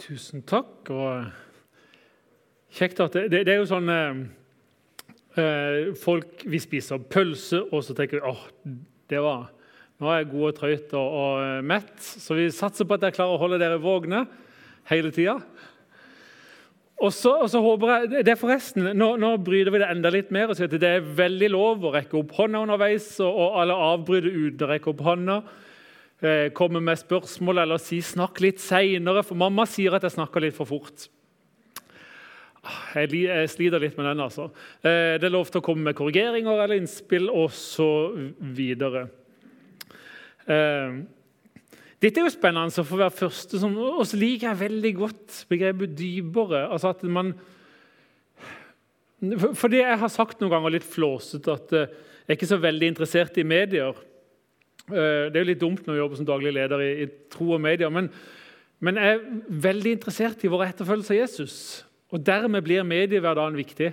[0.00, 0.90] Tusen takk.
[0.90, 1.30] og
[2.70, 4.20] Kjekt at det, det, det er jo sånn eh,
[5.40, 8.44] eh, folk Vi spiser pølse, og så tenker vi åh,
[9.10, 9.48] det var
[10.00, 11.92] nå er jeg god og trøyt og, og eh, mett.
[12.00, 14.22] Så vi satser på at jeg klarer å holde dere vågne
[14.88, 15.36] hele tida.
[17.00, 20.12] Og så, og så, håper jeg, det er forresten, nå, nå, bryter vi det enda
[20.12, 23.28] litt mer og sier at det er veldig lov å rekke opp hånda underveis, og,
[23.28, 25.36] og alle avbryter uten å rekke opp hånda.
[26.20, 30.40] Eh, komme med spørsmål eller si 'snakk litt seinere', for mamma sier at jeg snakker
[30.40, 31.08] litt for fort.
[32.62, 34.20] Ah, jeg, sliter litt med den.
[34.20, 34.50] altså.
[34.84, 38.60] Eh, det er lov til å komme med korrigeringer eller innspill osv.
[40.46, 40.92] Eh,
[42.00, 45.96] dette er jo spennende for å være første Og så liker jeg veldig godt begrepet
[45.96, 46.68] dypere.
[46.70, 47.34] altså at man
[49.54, 51.88] Fordi jeg har sagt noen ganger litt flåsete at jeg
[52.28, 53.94] er ikke så veldig interessert i medier.
[54.90, 57.52] Eh, det er jo litt dumt når vi jobber som daglig leder i, i tro
[57.56, 57.90] og medier.
[57.92, 58.10] Men,
[58.80, 61.56] men, jeg er veldig interessert i vår etterfølgelse av Jesus.
[62.10, 63.92] Og dermed blir mediehverdagen viktig.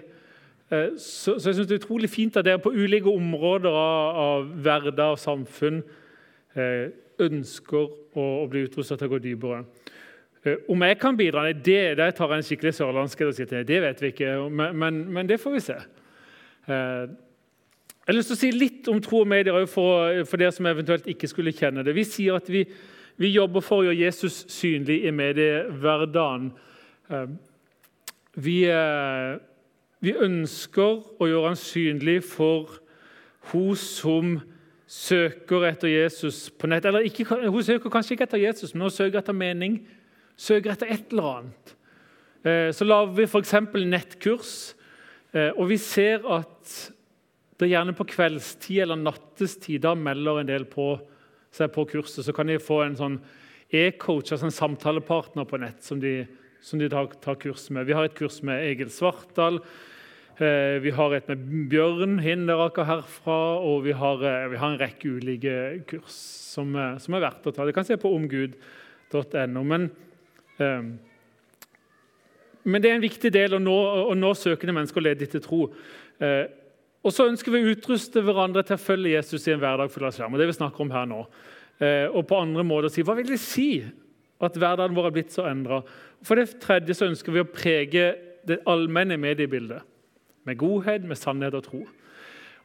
[0.72, 4.22] Eh, så, så jeg synes det er utrolig fint at dere på ulike områder av,
[4.24, 5.84] av hverdag og samfunn
[6.58, 6.88] eh,
[7.28, 7.78] ønsker
[8.18, 9.62] å, å bli utrustet til å gå dypere.
[10.72, 13.80] Om jeg kan bidra, nei, det, det tar jeg en skikkelig sørlandsk og sier det
[13.84, 15.76] vet vi ikke, men, men, men det får vi se.
[18.08, 20.56] Eh, jeg har lyst til å si litt om tro og medier for, for dere
[20.56, 21.96] som eventuelt ikke skulle kjenne det.
[21.96, 22.64] Vi sier at vi,
[23.20, 26.54] vi jobber for å gjøre Jesus synlig i mediehverdagen.
[27.12, 27.28] Eh,
[28.38, 28.58] vi,
[30.00, 32.78] vi ønsker å gjøre han synlig for
[33.52, 34.36] hun som
[34.88, 36.86] søker etter Jesus på nett.
[36.86, 39.82] Eller ikke, hun søker kanskje ikke etter Jesus, men hun søker etter mening.
[40.38, 41.74] Søker etter et eller annet.
[42.46, 43.56] Eh, så lager vi f.eks.
[43.84, 44.54] nettkurs,
[45.34, 46.78] eh, og vi ser at
[47.58, 50.92] det er gjerne på kveldstid eller nattestid da melder en del på
[51.58, 52.26] seg på kurset.
[52.26, 53.20] Så kan de få en sånn
[53.74, 56.22] e-coach, altså en samtalepartner på nett, som de,
[56.64, 57.88] som de tar, tar, kurs med.
[57.90, 59.60] Vi har et kurs med Egil Svartdal.
[60.38, 64.80] Eh, vi har et med Bjørn Hinderaker herfra, og vi har, eh, vi har, en
[64.80, 65.56] rekke ulike
[65.90, 66.14] kurs
[66.54, 67.66] som, eh, som, er verdt å ta.
[67.66, 69.64] Du kan se på omgud.no.
[69.64, 69.90] Men,
[72.64, 73.78] men, det er en viktig del å nå,
[74.12, 75.62] å nå søkende mennesker og lede til tro.
[77.08, 80.10] Og så ønsker vi å utruste hverandre til å følge Jesus i en hverdag full
[80.10, 80.34] av skjerm.
[80.36, 81.22] og det vi snakker om her nå.
[82.12, 83.70] Og på andre måter si hva vil det si
[84.44, 85.82] at hverdagen vår er blitt så endra.
[86.26, 88.10] For det tredje så ønsker vi å prege
[88.48, 89.86] det allmenne mediebildet
[90.48, 91.86] med godhet, med sannhet og tro.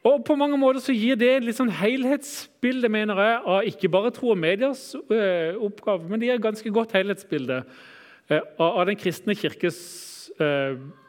[0.03, 4.11] Og På mange måter så gir det et sånn helhetsbilde mener jeg, av ikke bare
[4.15, 8.99] tro og mediers øh, oppgave, men det gir et ganske godt helhetsbilde øh, av den
[8.99, 9.79] kristne kirkes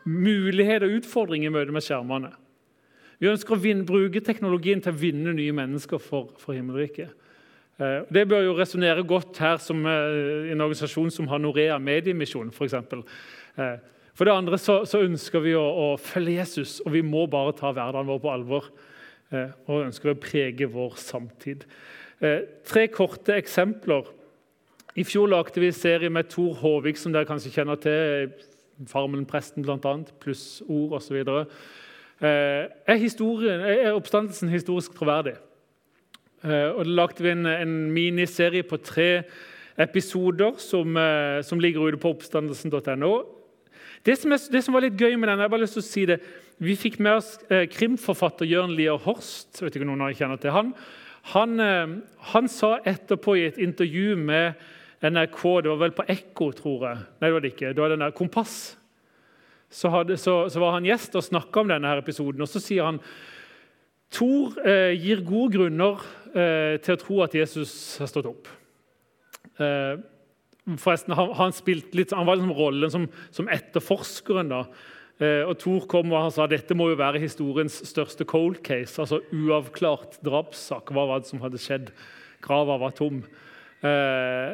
[0.04, 2.34] mulighet og utfordring i møte med skjermene.
[3.22, 7.20] Vi ønsker å vinne, bruke teknologien til å vinne nye mennesker for, for himmelriket.
[8.14, 12.76] Det bør jo resonnere godt her som en organisasjon som har Norea Mediemisjon, f.eks.
[14.14, 17.56] For det andre så, så ønsker vi å, å, følge Jesus, og vi må bare
[17.58, 18.68] ta hverdagen vår på alvor.
[19.34, 21.66] Eh, og ønsker vi å prege vår samtid.
[22.22, 24.12] Eh, tre korte eksempler.
[24.94, 28.30] I fjor lagde vi en serie med Tor Håvik, som dere kanskje kjenner til.
[28.90, 31.24] Farmen-presten, bl.a., pluss ord osv.
[32.22, 35.34] Eh, er, er oppstandelsen historisk troverdig?
[36.44, 39.24] Eh, og Da lagde vi en, en miniserie på tre
[39.78, 43.14] episoder som, eh, som ligger ute på oppstandelsen.no.
[44.06, 44.18] Det
[44.52, 46.20] det som, var litt gøy med den, jeg bare lyst til å si det,
[46.60, 49.62] Vi fikk med oss krimforfatter Jørn Lier Horst.
[49.66, 50.74] vet ikke noen av kjenner til Han
[51.34, 54.54] Han, han sa etterpå i et intervju med
[55.02, 56.98] NRK Det var vel på Ekko, tror jeg.
[57.20, 57.74] Nei, det var det ikke.
[57.74, 58.78] Det var den der Kompass.
[59.74, 62.44] Så, hadde, så, så var han gjest og snakka om denne her episoden.
[62.46, 63.02] og Så sier han
[64.14, 66.02] Tor eh, gir gode grunner
[66.38, 68.50] eh, til å tro at Jesus har stått opp.
[69.58, 69.96] Eh,
[70.80, 74.54] Forresten, han, han, litt, han var liksom rollen som, som etterforskeren.
[74.54, 74.62] da.
[75.20, 78.96] Eh, og Thor kom og han sa dette må jo være historiens største cold case.
[79.02, 80.94] altså Uavklart drapssak.
[80.94, 81.92] Hva var det som hadde skjedd?
[82.44, 83.22] Grava var tom.
[83.84, 84.54] Eh,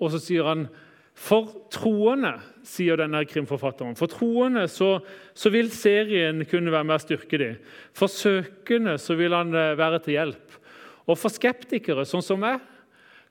[0.00, 0.66] og så sier han
[1.14, 2.34] for troende,
[2.66, 4.96] sier denne krimforfatteren, for troende så,
[5.36, 7.60] så, vil serien kunne være med å styrke dem.
[7.94, 10.58] For søkende så vil han eh, være til hjelp.
[11.06, 12.58] Og for skeptikere, sånn som meg,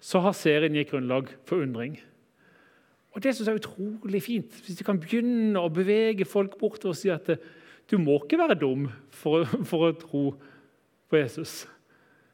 [0.04, 1.98] så har serien gitt grunnlag for undring.
[3.14, 4.56] Og Det synes jeg er utrolig fint.
[4.66, 7.30] Hvis du kan begynne å bevege folk bortover og si at
[7.90, 10.24] du må ikke være dum for, for å tro
[11.12, 11.64] på Jesus.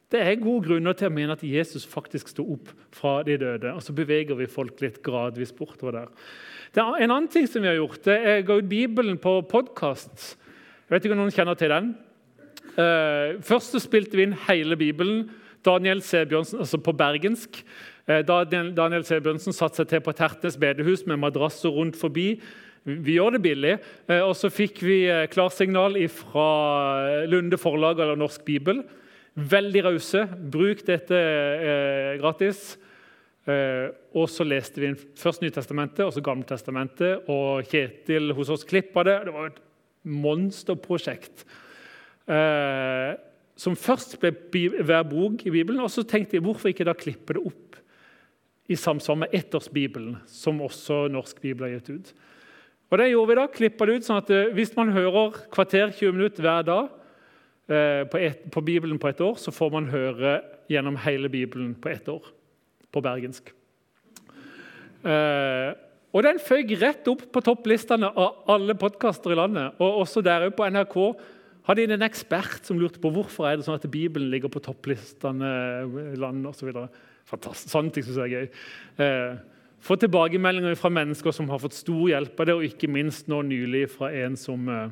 [0.09, 3.75] Det er gode grunner til å mene at Jesus faktisk sto opp fra de døde.
[3.77, 6.13] Og så beveger vi folk litt gradvis bortover der.
[6.73, 9.35] Er en annen ting som vi har gjort, det er å gå ut Bibelen på
[9.51, 10.31] podkast.
[10.89, 11.91] Jeg vet ikke om noen kjenner til den.
[12.73, 15.27] Uh, først så spilte vi inn hele Bibelen
[15.65, 16.23] Daniel C.
[16.29, 17.59] Bjørnsen, altså på bergensk.
[18.09, 19.19] Uh, Daniel, Daniel C.
[19.21, 22.31] Bjørnsen satte seg til på Tertnes bedehus med madrasser rundt forbi.
[22.89, 23.75] Vi gjør det billig.
[24.09, 26.47] Uh, og så fikk vi klarsignal fra
[27.29, 28.81] Lunde forlag eller Norsk Bibel.
[29.37, 30.25] Veldig rause.
[30.51, 32.73] Bruk dette eh, gratis.
[33.49, 33.87] Eh,
[34.17, 37.29] og så leste vi først Nytestamentet og så Gammeltestamentet.
[37.31, 39.17] Og Kjetil hos oss klippa det.
[39.27, 39.61] Det var et
[40.09, 41.45] monsterprosjekt.
[42.29, 43.15] Eh,
[43.59, 44.33] som først ble
[44.79, 45.81] hver bok i Bibelen.
[45.83, 47.77] Og så tenkte jeg hvorfor ikke da klippe det opp
[48.69, 52.11] i samsvar med ettårsbibelen, som også Norsk Bibel har gitt ut.
[52.89, 55.91] Og det gjorde vi da, klippa det ut, sånn at eh, Hvis man hører kvarter
[55.93, 56.95] 20 minutter hver dag
[57.69, 60.39] på, et, på, Bibelen på ett år, så får man høre
[60.71, 62.25] gjennom hele Bibelen på ett år
[62.89, 63.51] på bergensk.
[65.05, 65.75] Eh,
[66.09, 69.77] og den føyk rett opp på topplistene av alle podkaster i landet.
[69.77, 70.97] Og også der på NRK
[71.69, 74.61] hadde de en ekspert som lurte på hvorfor er det sånn at Bibelen ligger på
[74.65, 75.51] topplistene
[75.85, 76.71] i landet osv.
[77.29, 77.69] Fantastisk.
[77.69, 78.63] Sånne ting syns jeg er gøy.
[79.05, 79.35] Eh,
[79.85, 83.43] få tilbakemeldinger fra mennesker som har fått stor hjelp av det, og ikke minst nå
[83.45, 84.89] nylig fra en som eh,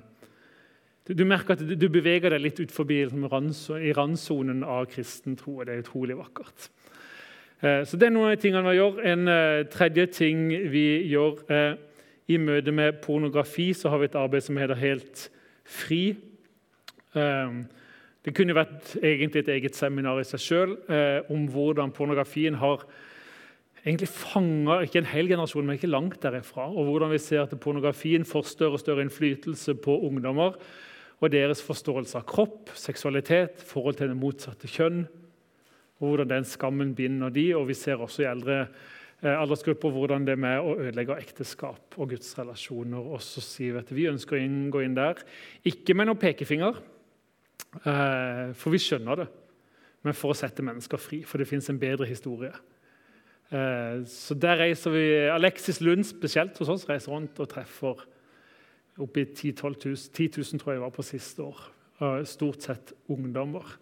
[1.07, 5.59] du, merker at du, beveger deg litt ut forbi liksom, i randsonen av kristen tro.
[5.59, 6.69] og Det er utrolig vakkert.
[7.61, 8.99] Eh, så Det er noen av de tingene vi gjør.
[9.13, 11.77] En eh, tredje ting vi gjør eh,
[12.27, 15.29] i møte med pornografi, så har vi et arbeid som heter Helt
[15.67, 16.17] fri.
[17.17, 20.73] Det kunne vært egentlig et eget seminar i seg sjøl
[21.33, 22.83] om hvordan pornografien har
[23.81, 26.67] egentlig fanga ikke en hel generasjon, men ikke langt derifra.
[26.67, 30.59] Og hvordan vi ser at pornografien får større og større innflytelse på ungdommer
[31.17, 35.05] og deres forståelse av kropp, seksualitet, forhold til det motsatte kjønn.
[35.97, 38.59] og Hvordan den skammen binder de, og Vi ser også i eldre
[39.23, 43.01] eh, aldersgrupper hvordan det er med å ødelegge ekteskap og gudsrelasjoner.
[43.01, 45.23] Og så sier vi at vi ønsker å gå inn der,
[45.65, 46.77] ikke med noen pekefinger,
[47.81, 49.27] eh, for vi skjønner det,
[50.05, 52.53] men for å sette mennesker fri, for det fins en bedre historie.
[53.49, 58.05] Eh, så der reiser vi, Alexis Lund spesielt hos oss reiser rundt og treffer
[58.99, 61.65] oppi 10 000, 10 000 tror jeg var på siste år.
[62.25, 63.77] Stort sett ungdommer.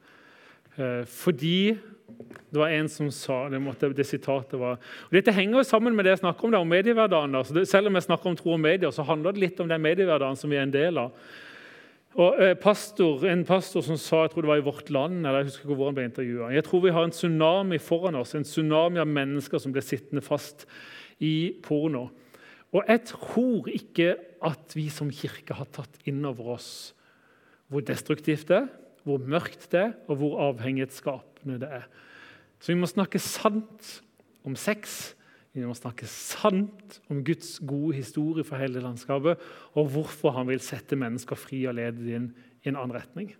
[0.75, 1.77] Eh, fordi
[2.51, 5.95] det var en som sa Det, måtte, det sitatet var og Dette henger jo sammen
[5.95, 7.35] med det jeg snakker om det, om mediehverdagen.
[7.35, 9.81] Altså, selv om jeg snakker om tro og medier, så handler det litt om den
[9.81, 11.15] mediehverdagen som vi er en del av.
[12.15, 15.41] Og eh, pastor, En pastor som sa jeg tror det var i Vårt Land eller
[15.43, 18.35] jeg husker ikke hvor han ble intervjuet, Jeg tror vi har en tsunami foran oss,
[18.35, 20.67] en tsunami av mennesker som blir sittende fast
[21.19, 22.09] i porno.
[22.75, 26.69] Og jeg tror ikke at vi som kirke har tatt inn over oss
[27.71, 28.65] hvor destruktivt det er,
[29.05, 31.85] hvor mørkt det er, og hvor avhengighetsskapende det er.
[32.59, 34.01] Så vi må snakke sant
[34.45, 35.15] om sex.
[35.55, 39.41] Vi må snakke sant om Guds gode historie for hele landskapet,
[39.73, 42.29] og hvorfor han vil sette mennesker fri og lede dem
[42.65, 43.31] i en annen retning.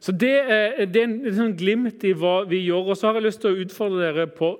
[0.00, 2.92] Så Det er, det er en, en glimt i hva vi gjør.
[2.92, 4.52] Og så har jeg lyst til å utfordre dere på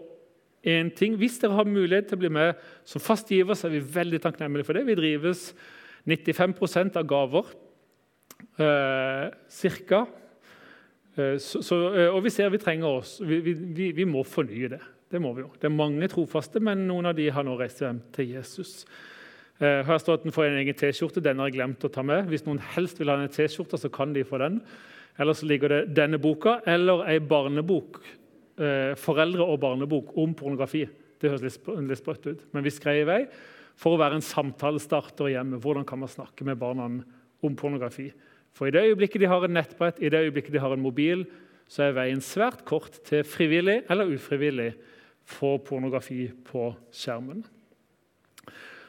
[0.67, 1.17] en ting.
[1.19, 4.21] Hvis dere har mulighet til å bli med som fast giver, så er vi veldig
[4.25, 4.87] takknemlige for det.
[4.89, 5.49] Vi drives
[6.07, 7.51] 95% av gaver,
[8.59, 9.31] eh,
[9.89, 10.07] ca.
[11.17, 13.21] Eh, eh, og vi ser vi trenger oss.
[13.21, 14.83] Vi, vi, vi, må fornye det.
[15.11, 15.53] Det må vi jo.
[15.55, 18.85] Det er mange trofaste, men noen av de har nå reist hjem til Jesus.
[19.59, 21.23] Eh, her står at den får en egen T-skjorte.
[21.25, 22.29] Den har jeg glemt å ta med.
[22.29, 24.61] Hvis noen helst vil ha en T-skjorte, så kan de få den.
[25.17, 28.03] Eller så ligger det denne boka eller ei barnebok
[28.57, 30.87] foreldre- og barnebok om pornografi.
[31.21, 33.21] Det høres litt, litt sprøtt ut, men vi skrev i vei
[33.77, 35.61] for å være en samtalestarter hjemme.
[35.61, 38.09] Hvordan kan man snakke med barna om pornografi?
[38.57, 41.27] For i det øyeblikket de har en nettbrett, i det øyeblikket de har en mobil,
[41.69, 44.71] så er veien svært kort til frivillig eller ufrivillig
[45.27, 47.43] få pornografi på skjermen.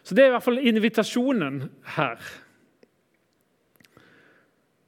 [0.04, 1.66] Så Det er i hvert fall invitasjonen
[1.98, 2.22] her.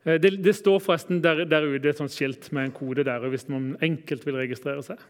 [0.10, 3.48] Eh, det, det, står forresten der, der, ute et skilt med en kode der hvis
[3.50, 5.02] man enkelt vil registrere seg.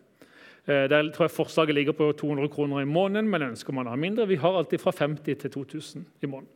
[0.68, 3.96] Eh, der tror jeg Forslaget ligger på 200 kroner i måneden, men ønsker man å
[3.96, 4.28] ha mindre.
[4.28, 6.56] Vi har alltid fra 50 til 2000 i måneden.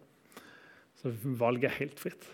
[1.00, 2.28] Så valget er helt fritt.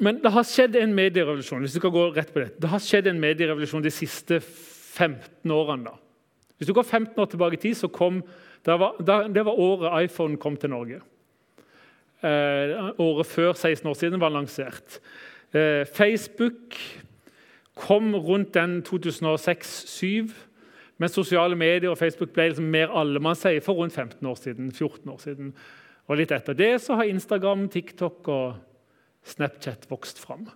[0.00, 2.50] Men det har skjedd en medierevolusjon hvis du kan gå rett på det.
[2.60, 5.88] Det har skjedd en medierevolusjon de siste 15 årene.
[5.88, 5.96] da.
[6.56, 8.20] Hvis du går 15 år tilbake i tid, så kom,
[8.64, 11.00] det var, det var året iPhone kom til Norge.
[12.24, 15.00] Eh, året før 16 år siden var lansert.
[15.52, 16.76] Eh, Facebook
[17.74, 20.32] kom rundt den 2006-2007,
[20.98, 24.72] men sosiale medier og Facebook ble liksom mer allemannseie for rundt 15 år siden.
[24.72, 25.54] 14 år siden.
[26.06, 28.56] Og Litt etter det så har Instagram, TikTok og
[29.26, 30.48] Snapchat vokst fram.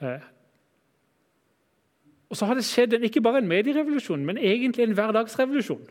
[0.00, 0.22] Eh,
[2.30, 5.86] og så har det skjedd en, ikke bare en medierevolusjon, men egentlig en hverdagsrevolusjon.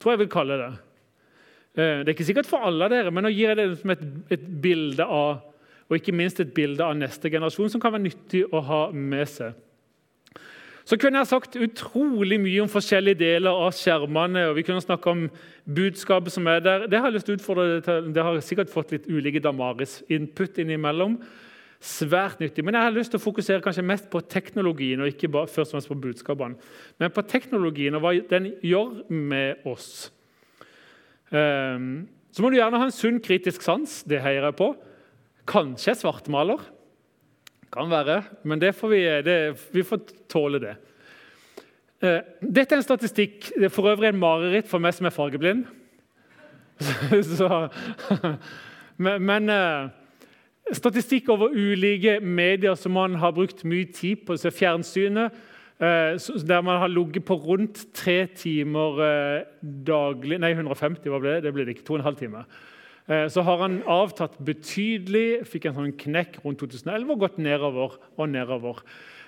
[0.00, 0.72] tror jeg vil kalle det.
[1.72, 4.46] Eh, det er ikke sikkert for alle dere, men nå gir jeg dere et, et,
[4.62, 5.48] bilde av
[5.88, 9.28] og ikke minst et bilde av neste generasjon som kan være nyttig å ha med
[9.28, 9.56] seg.
[10.88, 14.48] Så kunne jeg sagt utrolig mye om forskjellige deler av skjermene.
[14.48, 15.26] og Vi kunne snakke om
[15.68, 16.86] budskapet som er der.
[16.90, 18.08] Det har jeg lyst til å utfordre deg til.
[18.16, 21.18] Det har sikkert fått litt ulike Damaris-input innimellom.
[21.78, 22.64] Svært nyttig.
[22.64, 25.70] Men jeg har lyst til å fokusere kanskje mest på teknologien og ikke bare først
[25.70, 26.72] og fremst på budskapene.
[26.98, 30.10] Men på teknologien og hva den gjør med oss.
[31.32, 34.00] Um, så må du gjerne ha en sunn kritisk sans.
[34.08, 34.72] Det heier jeg på.
[35.48, 36.62] Kanskje svartmaler.
[37.72, 39.36] Kan være, men det får vi, det,
[39.72, 40.74] vi får tåle det.
[42.02, 43.48] Eh, dette er en statistikk.
[43.54, 45.64] Det er for øvrig en mareritt for meg som er fargeblind.
[47.38, 47.48] Så,
[49.30, 49.88] men, eh,
[50.74, 55.34] statistikk over ulike medier som man har brukt mye tid på, så fjernsynet,
[55.80, 59.00] der man har ligget på rundt tre timer
[59.62, 61.86] daglig Nei, 150 var det, det ble det ikke.
[61.88, 62.44] To og en halv time.
[63.10, 67.98] Eh, så har han avtatt betydelig, fikk en sånn knekk rundt 2011 og gått nedover
[68.14, 68.82] og nedover.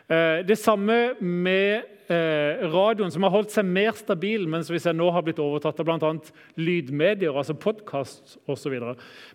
[0.06, 1.82] Eh, det samme med
[2.12, 5.80] eh, radioen, som har holdt seg mer stabil, mens vi ser nå har blitt overtatt
[5.82, 6.12] av bl.a.
[6.60, 8.76] lydmedier, altså podkast osv.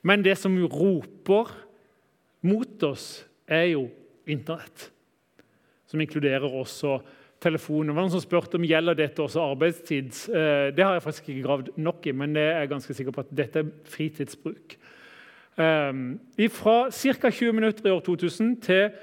[0.08, 1.52] Men det som roper
[2.46, 3.90] mot oss, er jo
[4.30, 4.92] Internett,
[5.90, 7.00] som inkluderer også
[7.42, 7.90] telefonen.
[7.90, 10.14] Det var noen som spurte om gjelder dette også arbeidstid.
[10.30, 13.16] Eh, det har jeg faktisk ikke gravd nok i, men det er jeg ganske sikker
[13.16, 14.80] på at dette er fritidsbruk.
[15.60, 17.30] Fra ca.
[17.36, 18.94] 20 minutter i år 2000 til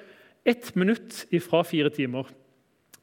[0.49, 2.31] 1 minutt fra 4 timer.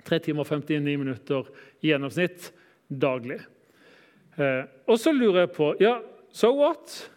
[0.07, 1.49] 3 timer og 59 minutter
[1.83, 2.49] i gjennomsnitt
[2.89, 3.39] daglig.
[4.37, 5.99] Eh, og så lurer jeg på Ja,
[6.31, 7.09] so what?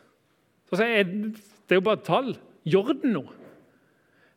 [0.71, 2.37] det er jo bare et tall.
[2.67, 3.46] Gjør det noe?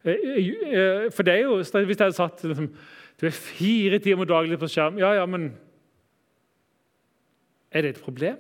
[0.03, 2.69] For det er jo, Hvis jeg hadde satt liksom,
[3.19, 4.99] du er fire timer daglig på skjerm.
[4.99, 5.51] Ja, ja, men
[7.71, 8.37] Er det et problem?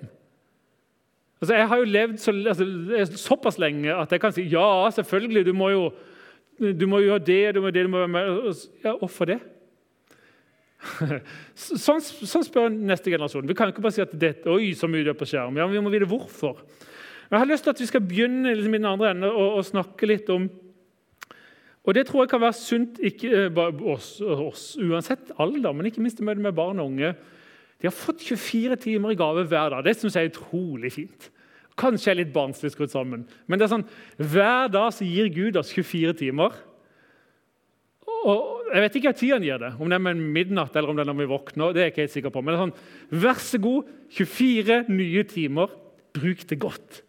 [1.41, 5.45] Altså, jeg har jo levd så, altså, såpass lenge at jeg kan si ja, selvfølgelig.
[5.45, 5.91] Du må jo,
[6.59, 8.65] du må gjøre det, du må det, du må være med.
[8.83, 9.39] Ja, Hvorfor det?
[11.59, 13.47] Sånn, sånn, spør neste generasjon.
[13.47, 15.57] Vi kan ikke bare si at det, oi, så mye du er på skjerm.
[15.59, 16.61] Ja, men Vi må vite hvorfor.
[17.29, 19.67] Jeg har lyst til at vi skal begynne liksom, i den andre enden og, og
[19.67, 20.47] snakke litt om
[21.87, 26.03] og Det tror jeg kan være sunt ikke eh, oss, oss uansett alder, men ikke
[26.03, 27.13] minst med barn og unge.
[27.79, 29.83] De har fått 24 timer i gave hver dag.
[29.85, 31.29] Det syns jeg er utrolig fint.
[31.79, 33.85] Kanskje er litt barnslig skrudd sammen, men det er sånn,
[34.19, 36.57] hver dag så gir Gud oss 24 timer.
[38.27, 40.91] Og Jeg vet ikke hva tid han gir det, om det er med midnatt eller
[40.91, 41.71] om det er når vi våkner.
[41.73, 42.41] det er jeg ikke helt sikker på.
[42.43, 45.73] Men det er sånn, vær så god, 24 nye timer.
[46.19, 46.99] Bruk det godt.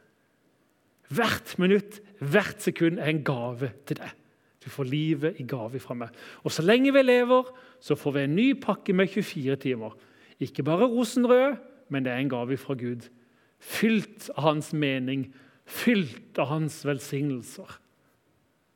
[1.11, 4.20] Hvert minutt, hvert sekund er en gave til deg.
[4.61, 6.15] Du får livet i gave fra meg.
[6.45, 7.49] Og så lenge vi lever,
[7.81, 9.97] så får vi en ny pakke med 24 timer.
[10.41, 11.57] Ikke bare rosenrød,
[11.89, 13.09] men det er en gave fra Gud.
[13.61, 15.31] Fylt av hans mening,
[15.65, 17.79] fylt av hans velsignelser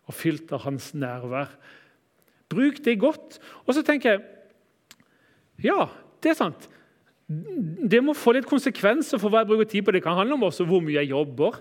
[0.04, 1.52] og fylt av hans nærvær.
[2.52, 3.38] Bruk det godt.
[3.64, 4.24] Og så tenker jeg
[5.64, 5.86] ja,
[6.22, 6.66] det er sant.
[7.28, 9.94] Det må få litt konsekvenser for hva jeg bruker tid på.
[9.94, 11.60] Det kan handle om også hvor mye jeg jobber,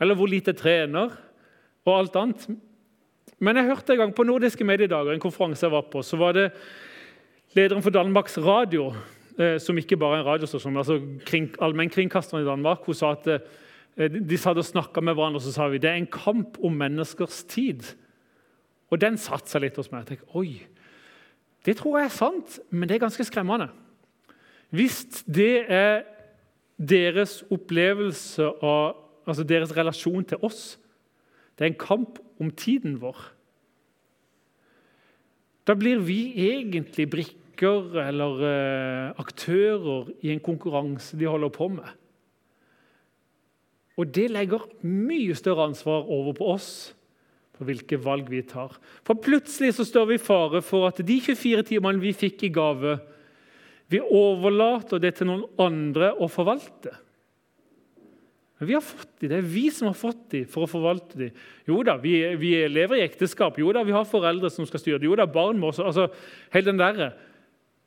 [0.00, 1.14] eller hvor lite jeg trener,
[1.86, 2.48] og alt annet.
[3.40, 6.36] Men jeg hørte en gang på Nordiske mediedager, en konferanse jeg var på, så var
[6.36, 6.50] det
[7.56, 8.90] lederen for Danmarks Radio,
[9.38, 13.30] eh, som ikke bare er en radiostasjon, altså kring, allmennkringkasteren i Danmark, hun sa at
[13.32, 16.60] eh, de satt og snakka med hverandre, og så sa vi det er en kamp
[16.64, 17.94] om menneskers tid.
[18.90, 20.04] Og den satte seg litt hos meg.
[20.04, 20.60] Jeg tenkte, oi,
[21.64, 23.66] Det tror jeg er sant, men det er ganske skremmende.
[24.72, 26.06] Hvis det er
[26.80, 28.96] deres opplevelse av
[29.28, 30.78] altså deres relasjon til oss,
[31.60, 33.18] det er en kamp om tiden vår.
[35.68, 41.90] Da blir vi egentlig brikker eller uh, aktører i en konkurranse de holder på med.
[44.00, 46.70] Og det legger mye større ansvar over på oss
[47.52, 48.72] for hvilke valg vi tar.
[49.04, 52.52] For plutselig så står vi i fare for at de 24 timene vi fikk i
[52.56, 52.96] gave,
[53.92, 56.94] vi overlater det til noen andre å forvalte.
[58.60, 59.30] Men vi har fått dem.
[59.32, 61.36] Det er vi som har fått dem for å forvalte dem.
[61.64, 63.56] Jo da, vi, vi, lever i ekteskap.
[63.56, 65.08] Jo da, vi har foreldre som skal styre det.
[65.08, 66.04] Jo da, barn må også altså,
[66.52, 67.14] hele den der.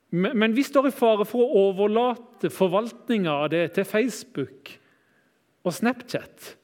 [0.09, 4.73] Men, men, vi står i fare for å overlate forvaltninga av det til Facebook
[5.61, 6.55] og Snapchat.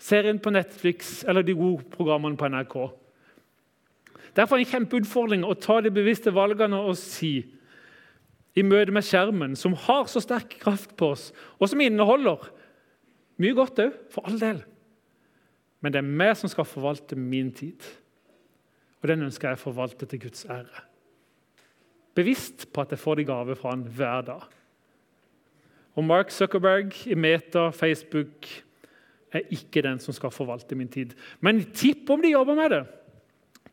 [0.00, 2.78] Serien på Netflix eller de gode programmene på NRK.
[4.34, 7.36] Derfor er det en kjempeutfordring å ta de bevisste valgene og si
[8.56, 12.48] i møte med skjermen, som har så sterk kraft på oss, og som inneholder
[13.42, 14.62] mye godt òg, for all del.
[15.82, 17.82] Men det er vi som skal forvalte min tid.
[19.02, 20.84] Og den ønsker jeg å forvalte til Guds ære.
[22.16, 24.46] Bevisst på at jeg får de gaver fra han hver dag.
[25.94, 28.48] Og Mark Zuckerberg i Meta, Facebook,
[29.34, 31.12] er ikke den som skal forvalte min tid.
[31.40, 32.82] Men tipp om de jobber med det.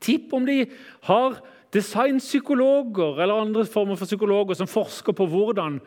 [0.01, 0.65] Tipp om de
[1.07, 1.37] har
[1.73, 5.79] designpsykologer eller andre former for psykologer som forsker på hvordan,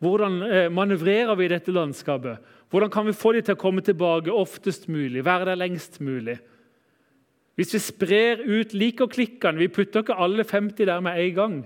[0.00, 2.40] hvordan eh, manøvrerer vi dette landskapet.
[2.70, 6.38] Hvordan kan vi få dem til å komme tilbake oftest mulig, være der lengst mulig?
[7.58, 11.56] Hvis vi sprer ut likerklikkene Vi putter ikke alle 50 der med en gang.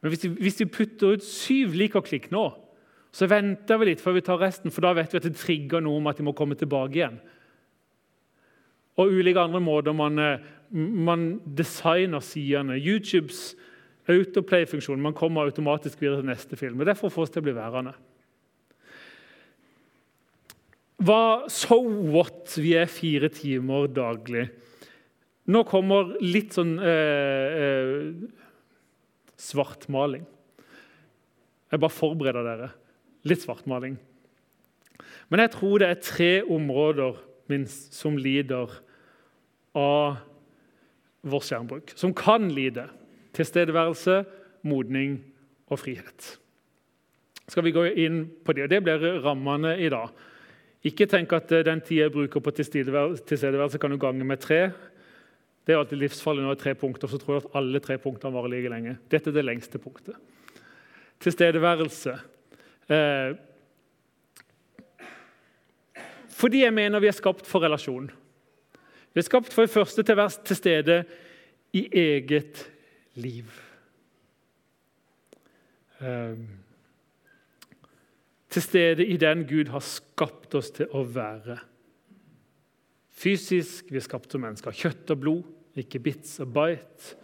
[0.00, 2.46] Men hvis vi, hvis vi putter ut syv likerklikk nå,
[3.14, 5.84] så venter vi litt før vi tar resten, for da vet vi at det trigger
[5.84, 7.20] noe om at de må komme tilbake igjen.
[8.96, 12.78] Og ulike andre måter man, eh, man designer sidene.
[12.78, 13.54] YouTubes
[14.10, 15.00] autoplay-funksjon.
[15.00, 16.80] Man kommer automatisk videre til neste film.
[16.80, 17.94] og Det får oss til å bli værende.
[21.04, 22.54] Hva so what?
[22.56, 24.46] Vi er fire timer daglig.
[25.50, 28.14] Nå kommer litt sånn eh, eh,
[29.36, 30.24] svartmaling.
[31.72, 32.70] Jeg bare forbereder dere.
[33.28, 33.98] Litt svartmaling.
[35.28, 37.18] Men jeg tror det er tre områder
[37.50, 38.70] minst som lider
[39.76, 40.20] av
[41.24, 41.92] vår skjermbruk.
[41.98, 42.86] Som kan lide.
[43.34, 44.22] Tilstedeværelse,
[44.62, 45.18] modning
[45.66, 46.38] og frihet.
[47.48, 48.66] Skal vi gå inn på det?
[48.66, 50.12] og Det blir rammene i dag.
[50.84, 54.68] Ikke tenk at eh, den tida jeg bruker på tilstedeværelse, kan du gange med tre.
[55.64, 57.96] Det er alltid livsfarlig når det er tre punkter, så tror jeg at alle tre
[58.00, 58.98] punktene varer like lenge.
[59.10, 60.16] Dette er det lengste punktet.
[61.24, 62.18] Tilstedeværelse.
[62.92, 63.36] Eh,
[66.34, 68.10] fordi jeg mener vi er skapt for relasjon.
[69.14, 70.98] Vi er skapt for det første til å være til stede
[71.72, 72.66] i eget
[73.20, 73.50] liv.
[76.00, 76.36] Eh,
[78.54, 81.58] til stede i den Gud har skapt oss til å være.
[83.14, 84.74] Fysisk vi er skapt som mennesker.
[84.74, 87.16] Kjøtt og blod, ikke bits og bite.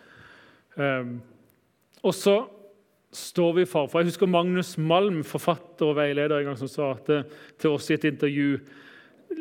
[0.75, 1.19] Um,
[2.07, 2.37] og så
[3.13, 6.93] står vi fare for Jeg husker Magnus Malm, forfatter og veileder, en gang som sa
[7.07, 7.25] til,
[7.59, 8.61] til oss i et intervju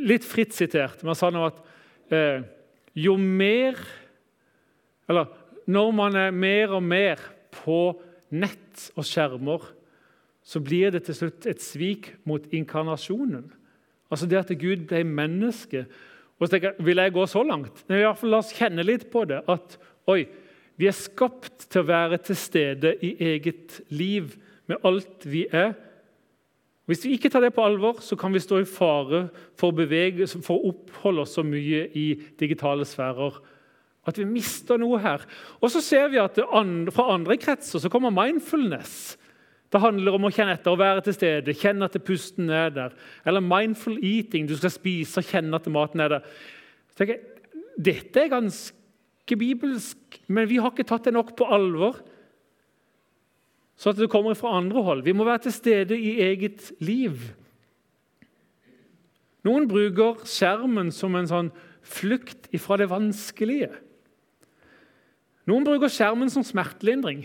[0.10, 1.62] Litt fritt sitert, men han sa nå at
[2.14, 2.42] eh,
[2.98, 3.78] jo mer
[5.10, 5.30] Eller
[5.70, 7.22] når man er mer og mer
[7.54, 7.94] på
[8.34, 9.66] nett og skjermer,
[10.42, 13.50] så blir det til slutt et svik mot inkarnasjonen.
[14.10, 15.86] Altså det at Gud ble menneske
[16.40, 17.84] og jeg, Vil jeg gå så langt?
[17.88, 19.42] Men i fall La oss kjenne litt på det.
[19.52, 19.76] At
[20.08, 20.24] oi,
[20.80, 24.38] vi er skapt til å være til stede i eget liv
[24.72, 25.74] med alt vi er.
[26.88, 29.28] Hvis vi ikke tar det på alvor, så kan vi stå i fare
[29.60, 32.08] for å, bevege, for å oppholde oss så mye i
[32.40, 33.36] digitale sfærer
[34.10, 35.24] at vi mister noe her.
[35.62, 36.38] Og så ser vi at
[36.94, 39.18] Fra andre kretser så kommer mindfulness.
[39.70, 42.96] Det handler om å kjenne etter, å være til stede, kjenne at pusten er der.
[43.28, 46.32] Eller mindful eating, du skal spise og kjenne at maten er der.
[46.98, 47.20] Jeg,
[47.78, 52.02] dette er ganske bibelsk, men vi har ikke tatt det nok på alvor.
[53.80, 55.06] Så at det kommer fra andre hold.
[55.06, 57.30] Vi må være til stede i eget liv.
[59.48, 61.54] Noen bruker skjermen som en sånn
[61.86, 63.70] flukt ifra det vanskelige.
[65.50, 67.24] Noen bruker skjermen som smertelindring.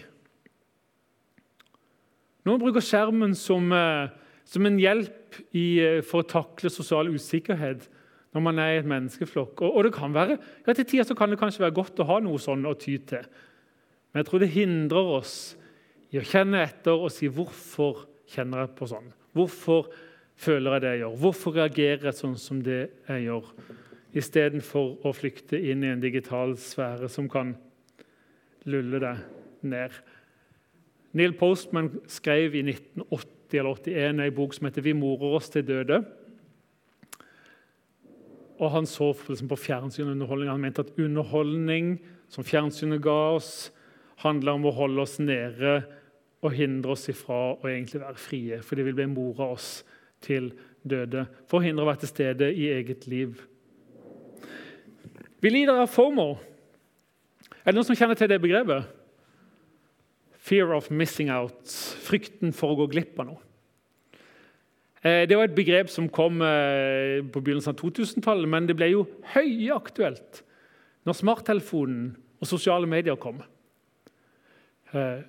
[2.44, 4.08] Noen bruker skjermen som, eh,
[4.44, 7.88] som en hjelp i, eh, for å takle sosial usikkerhet
[8.34, 9.62] når man er i et menneskeflokk.
[9.62, 12.20] Og, og det kan være, ja, Til tider kan det kanskje være godt å ha
[12.20, 13.24] noe sånn å ty til.
[14.12, 15.56] Men jeg tror det hindrer oss
[16.12, 19.12] i å kjenne etter og si 'hvorfor kjenner jeg på sånn'?
[19.34, 19.90] Hvorfor
[20.36, 21.18] føler jeg det jeg gjør?
[21.18, 23.44] Hvorfor reagerer jeg sånn som det jeg gjør?
[24.14, 27.56] Istedenfor å flykte inn i en digital sfære som kan
[28.64, 29.14] lulle det
[29.62, 29.96] ned.
[31.14, 35.62] Neil Postman skrev i 1980 eller 81 en bok som heter 'Vi morer oss til
[35.62, 36.04] døde'.
[38.58, 39.12] Og Han så
[39.48, 40.50] på fjernsyn og underholdning.
[40.50, 43.72] Han mente at underholdning som fjernsynet ga oss,
[44.16, 45.84] handla om å holde oss nede
[46.42, 48.56] og hindre oss ifra å egentlig være frie.
[48.58, 49.84] For Fordi vil bli mora oss
[50.20, 51.26] til døde.
[51.46, 53.40] For å hindre å være til stede i eget liv.
[55.40, 56.38] Vi lider av FOMO.
[57.64, 58.90] Er det noen som kjenner til det begrepet?
[60.44, 61.64] Fear of missing out.
[62.04, 63.40] Frykten for å gå glipp av noe.
[65.04, 68.90] Eh, det var et begrep som kom eh, på begynnelsen av 2000-tallet, men det ble
[68.92, 70.42] jo høyaktuelt
[71.08, 73.40] når smarttelefonen og sosiale medier kom.
[74.92, 75.24] Eh,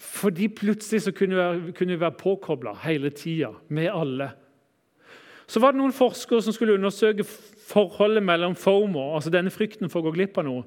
[0.00, 4.32] fordi plutselig så kunne vi, vi være påkobla hele tida med alle.
[5.50, 10.02] Så var det noen forskere som skulle undersøke forholdet mellom FOMO, altså denne frykten for
[10.02, 10.66] å gå glipp av noe,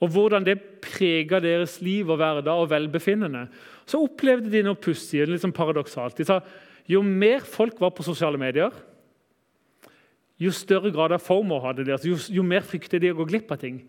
[0.00, 3.46] og hvordan det prega deres liv og hverdag og velbefinnende,
[3.84, 6.16] så opplevde de noe pussig litt sånn paradoksalt.
[6.16, 6.40] De sa
[6.88, 8.72] jo mer folk var på sosiale medier,
[10.40, 11.92] jo større grad av FOMO hadde de.
[11.92, 13.82] Altså, jo, jo, mer fryktet de å gå glipp av ting.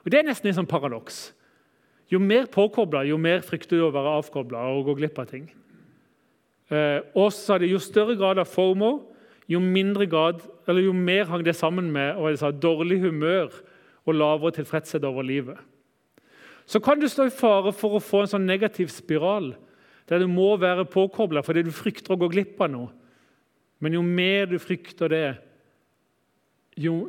[0.00, 1.34] Og Det er nesten en sånn paradoks.
[2.08, 5.44] Jo mer påkobla, jo mer frykter du å være avkobla og gå glipp av ting.
[6.72, 8.92] Eh, og så sa de, Jo større grad av FOMO,
[9.48, 13.52] jo, mindre grad, eller jo mer hang det sammen med sa, dårlig humør
[14.08, 15.58] og lavere tilfredshet over livet.
[16.68, 19.54] Så kan du stå i fare for å få en sånn negativ spiral
[20.08, 22.90] der du må være påkobla fordi du frykter å gå glipp av noe.
[23.78, 25.26] Men jo mer du frykter det,
[26.76, 27.06] jo,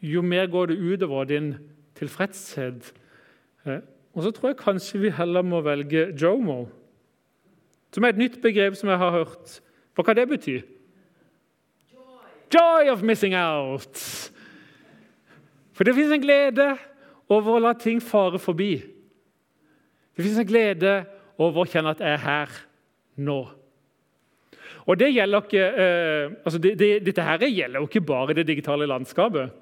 [0.00, 1.52] jo mer går det utover din
[1.98, 2.92] tilfredshet.
[3.66, 3.82] Eh,
[4.12, 6.64] og så tror jeg kanskje vi heller må velge jomo,
[7.92, 9.58] som er et nytt begrep som jeg har hørt.
[9.92, 10.62] For hva det betyr?
[12.52, 14.31] Joy of missing out.
[15.82, 16.64] For det fins en glede
[17.26, 18.76] over å la ting fare forbi.
[20.14, 20.92] Det fins en glede
[21.42, 22.52] over å kjenne at jeg er her
[23.26, 23.40] nå.
[24.86, 28.46] Og det gjelder ikke, eh, altså det, det, Dette her gjelder jo ikke bare det
[28.46, 29.58] digitale landskapet.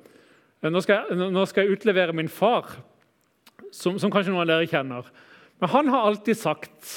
[0.69, 2.69] Nå skal, jeg, nå skal jeg utlevere min far,
[3.73, 5.11] som, som, kanskje noen av dere kjenner.
[5.57, 6.97] Men han har alltid sagt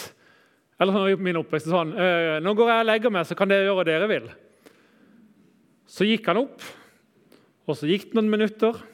[0.84, 3.72] eller sånn, min oppvekst sånn, eh, 'Nå går jeg og legger meg, så kan dere
[3.72, 4.34] gjøre hva dere vil.'
[5.88, 6.74] Så gikk han opp,
[7.64, 8.90] og så gikk det noen minutter.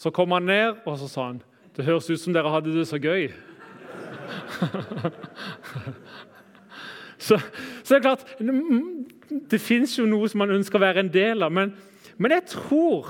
[0.00, 1.42] Så kom han ned, og så sa han,
[1.76, 3.32] 'Det høres ut som dere hadde det så gøy.'
[7.18, 7.40] så,
[7.82, 8.38] så, det er klart
[9.50, 11.74] Det fins jo noe som man ønsker å være en del av, men,
[12.16, 13.06] men jeg tror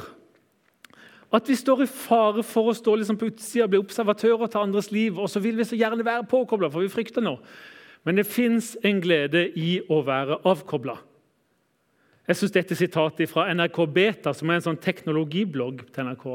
[1.32, 4.60] at vi står i fare for å stå liksom på utsida og bli observatører til
[4.60, 5.18] andres liv.
[5.18, 7.38] Og så vil vi så gjerne være påkobla, for vi frykter noe.
[8.02, 10.96] Men det fins en glede i å være avkobla.
[12.26, 16.26] Jeg syns dette sitatet fra NRK Beta, som er en sånn teknologiblogg til NRK,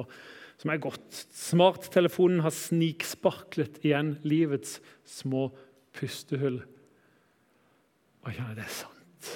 [0.61, 1.25] som er godt.
[1.35, 5.49] Smarttelefonen har sniksparklet igjen livets små
[5.95, 6.61] pustehull.
[8.25, 9.31] Og ja, det er sant.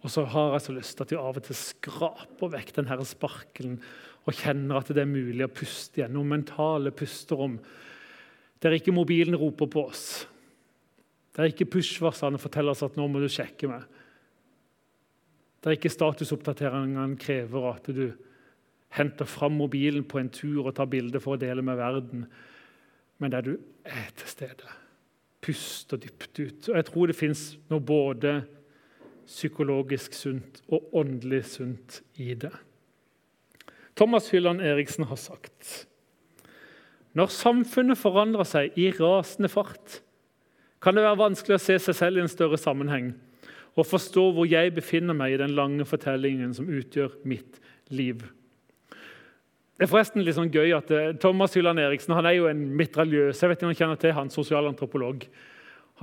[0.00, 2.88] Og så har jeg så lyst til at vi av og til skraper vekk den
[2.88, 3.80] her sparkelen
[4.28, 6.14] og kjenner at det er mulig å puste igjen.
[6.16, 7.58] Noen mentale pusterom
[8.60, 10.04] der ikke mobilen roper på oss.
[11.36, 13.86] Der ikke push-varslene forteller oss at 'nå må du sjekke meg'.
[15.64, 18.12] Der ikke statusoppdateringene krever at du
[18.96, 22.24] henter fram mobilen på en tur og tar bilde for å dele med verden,
[23.20, 23.52] men der du
[23.84, 24.72] er til stede.
[25.40, 26.68] Puster dypt ut.
[26.68, 28.40] Og Jeg tror det fins noe både
[29.30, 32.52] psykologisk sunt og åndelig sunt i det.
[33.96, 35.86] Thomas Hylland Eriksen har sagt
[37.18, 39.96] når samfunnet forandrer seg i rasende fart,
[40.78, 43.10] kan det være vanskelig å se seg selv i en større sammenheng
[43.78, 47.58] og forstå hvor jeg befinner meg i den lange fortellingen som utgjør mitt
[47.90, 48.22] liv.
[49.80, 52.58] Det er forresten litt sånn gøy at eh, Thomas Hylland Eriksen han er jo en
[52.76, 53.38] mitraljøs.
[53.40, 55.22] Jeg vet ikke om han kjenner til han, sosialantropolog.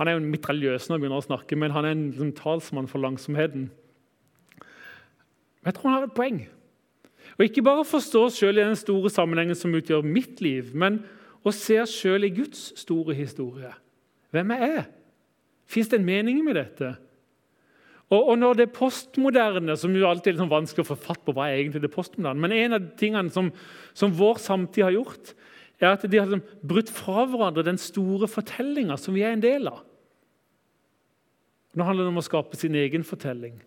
[0.00, 2.32] Han er jo en mitraljøs når han begynner å snakke, men han er en liksom,
[2.34, 3.68] talsmann for langsomheten.
[4.58, 6.40] Men jeg tror han har et poeng.
[7.36, 11.04] Og Ikke bare forstå oss sjøl i den store sammenhengen som utgjør mitt liv, men
[11.46, 13.70] å se oss sjøl i Guds store historie.
[14.34, 14.86] Hvem er jeg?
[15.70, 16.96] Fins det en mening med dette?
[18.08, 21.34] Og, og, når det postmoderne, som jo alltid er sånn vanskelig å få fatt på
[21.36, 23.50] hva er egentlig det postmoderne, men en av tingene som,
[23.96, 25.34] som vår samtid har gjort,
[25.78, 29.44] er at de har liksom brutt fra hverandre den store fortellinga som vi er en
[29.44, 29.84] del av.
[31.76, 33.60] Nå handler det om å skape sin egen fortelling.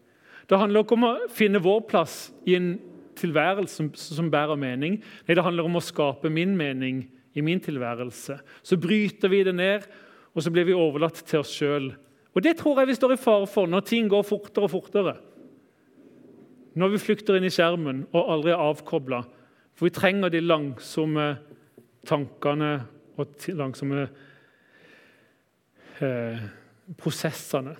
[0.50, 2.16] Det handler ikke om å finne vår plass
[2.50, 2.74] i en
[3.20, 4.98] tilværelse som, som bærer mening.
[5.28, 7.06] Nei, det handler om å skape min mening
[7.38, 8.40] i min tilværelse.
[8.66, 9.86] Så bryter vi det ned,
[10.34, 11.92] og så blir vi overlatt til oss sjøl.
[12.36, 15.16] Og det tror jeg vi står i fare for når ting går fortere og fortere.
[16.80, 19.22] Når vi flykter inn i skjermen og aldri er avkobla.
[19.76, 21.28] For vi trenger de langsomme
[22.08, 22.72] tankene
[23.20, 24.06] og de langsomme
[26.00, 26.44] eh,
[27.02, 27.76] prosessene.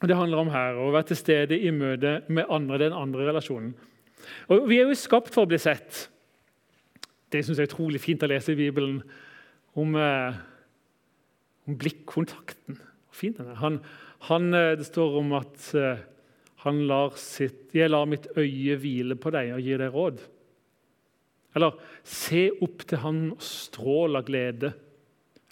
[0.00, 3.28] Og Det handler om her å være til stede i møte med andre, den andre
[3.28, 3.74] relasjonen.
[4.48, 6.08] Og Vi er jo skapt for å bli sett.
[7.32, 9.00] Det syns jeg er utrolig fint å lese i Bibelen
[9.76, 10.34] om, eh,
[11.66, 12.80] om blikkontakten.
[13.16, 13.58] Fint den er.
[13.62, 13.80] Han,
[14.28, 16.04] han, eh, det står om at eh,
[16.66, 20.24] han lar sitt, 'Jeg lar mitt øye hvile på deg og gir deg råd'.
[21.54, 24.74] Eller 'Se opp til han og strål av glede'.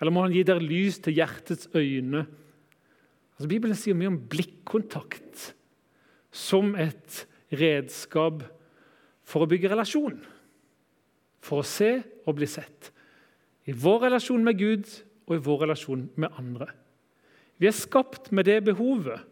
[0.01, 2.27] Eller må han gi dere lys til hjertets øyne'.
[3.35, 5.55] Altså, Bibelen sier mye om blikkontakt
[6.31, 8.43] som et redskap
[9.25, 10.21] for å bygge relasjon.
[11.41, 12.91] For å se og bli sett.
[13.67, 14.85] I vår relasjon med Gud
[15.27, 16.69] og i vår relasjon med andre.
[17.59, 19.23] Vi er skapt med det behovet.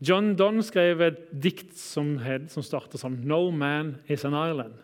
[0.00, 2.16] John Donne skrev et dikt som,
[2.52, 4.74] som starter sånn No man is an island.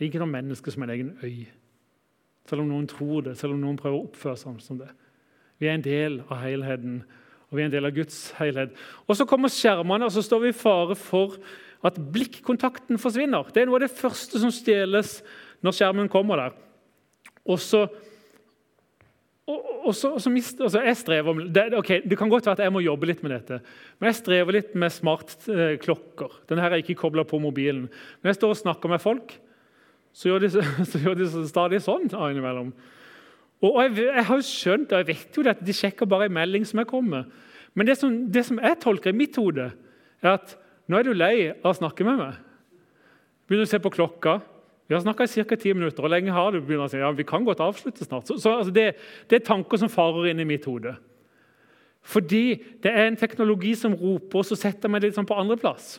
[0.00, 1.44] Ikke noe menneske som en egen øy.
[2.48, 4.90] Selv om noen tror det, selv om noen prøver å oppføre seg som det.
[5.60, 7.02] Vi er en del av helheten,
[7.48, 8.74] og vi er en del av Guds helhet.
[9.06, 11.38] Og Så kommer skjermene, og så står vi i fare for
[11.84, 13.52] at blikkontakten forsvinner.
[13.52, 15.18] Det er noe av det første som stjeles
[15.64, 16.56] når skjermen kommer der.
[17.44, 17.84] Og så
[19.84, 22.56] og, og, så, og så mist, altså jeg strever det, okay, det kan godt være
[22.56, 23.60] at jeg må jobbe litt med dette,
[23.98, 26.38] men jeg strever litt med smartklokker.
[26.48, 27.86] Denne her er ikke kobla på mobilen.
[28.22, 29.36] Når jeg står og snakker med folk,
[30.14, 30.50] så gjør de,
[30.90, 32.72] så gjør de stadig sånn innimellom.
[33.64, 36.28] Og jeg, jeg, har jo skjønt, og jeg vet jo det, at de sjekker bare
[36.28, 37.28] en melding som jeg kommer.
[37.74, 39.70] Men det som, det som jeg tolker i mitt hode,
[40.24, 40.56] er at
[40.88, 42.40] nå er du lei av å snakke med meg.
[43.48, 44.38] Begynner å se på klokka.
[44.86, 45.56] Vi har snakka i ca.
[45.56, 46.04] ti minutter.
[46.04, 46.60] og lenge har du?
[46.60, 48.28] begynner å si, ja, vi kan godt avslutte snart.
[48.28, 48.96] Så, så altså det,
[49.30, 50.96] det, er tanker som farer inn i mitt hode.
[52.04, 55.96] Fordi det er en teknologi som roper, og så setter meg litt sånn på andreplass.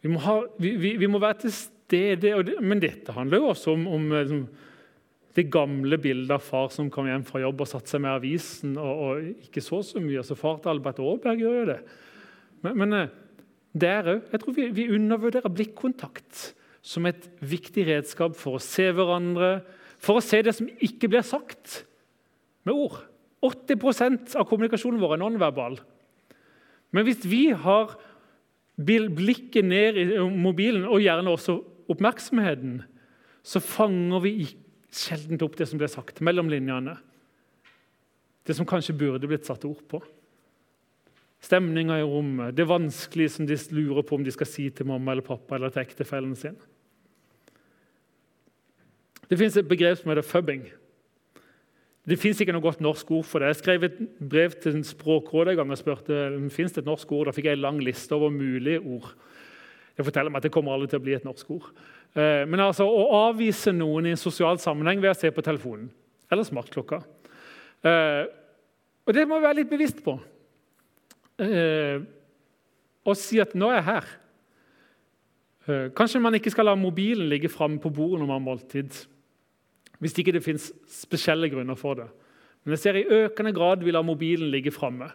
[0.00, 2.32] Vi, vi, vi, vi må være til stede.
[2.32, 4.42] Det, men dette handler jo også om, om liksom,
[5.36, 8.78] det gamle bildet av far som kom hjem fra jobb og satte seg med avisen.
[8.80, 10.24] og, og ikke så så mye.
[10.24, 11.80] Så far til Albert Aaberg gjør jo det.
[12.64, 13.16] Men, men eh,
[13.76, 14.30] der òg.
[14.32, 16.48] Jeg tror vi, vi undervurderer blikkontakt
[16.88, 19.58] som et viktig redskap for å se hverandre,
[20.00, 21.82] for å se det som ikke blir sagt
[22.64, 23.02] med ord.
[23.44, 25.76] 80 av kommunikasjonen vår er nonverbal.
[26.94, 27.92] Men hvis vi har
[28.78, 31.58] blikket ned i mobilen, og gjerne også
[31.92, 32.80] oppmerksomheten,
[33.44, 34.32] så fanger vi
[34.88, 36.96] sjelden opp det som blir sagt mellom linjene.
[38.48, 40.00] Det som kanskje burde blitt satt ord på.
[41.44, 45.12] Stemninga i rommet, det vanskelige som de lurer på om de skal si til mamma
[45.12, 46.56] eller pappa eller til ektefellen sin.
[49.28, 50.68] Det fins et begrep som heter fubbing.
[52.08, 53.50] Det fins ikke noe godt norsk ord for det.
[53.52, 53.98] Jeg skrev et
[54.30, 57.28] brev til en Språkrådet en gang og spurte om det finnes et norsk ord.
[57.28, 59.10] Da fikk jeg en lang liste over mulige ord.
[59.98, 61.66] Jeg forteller meg at det kommer aldri til å bli et norsk ord.
[62.16, 65.90] Eh, men altså, å avvise noen i en sosial sammenheng ved å se på telefonen
[66.28, 66.98] eller smartklokka
[67.88, 68.24] eh,
[69.08, 70.14] Og Det må vi være litt bevisst på.
[71.44, 72.00] Eh,
[73.04, 74.10] og si at 'nå er jeg her'.
[75.96, 78.92] Kanskje man ikke skal la mobilen ligge framme på bordet når man har måltid.
[79.98, 82.08] Hvis ikke det fins spesielle grunner for det.
[82.64, 85.10] Men jeg ser i økende grad vi lar mobilen ligge framme.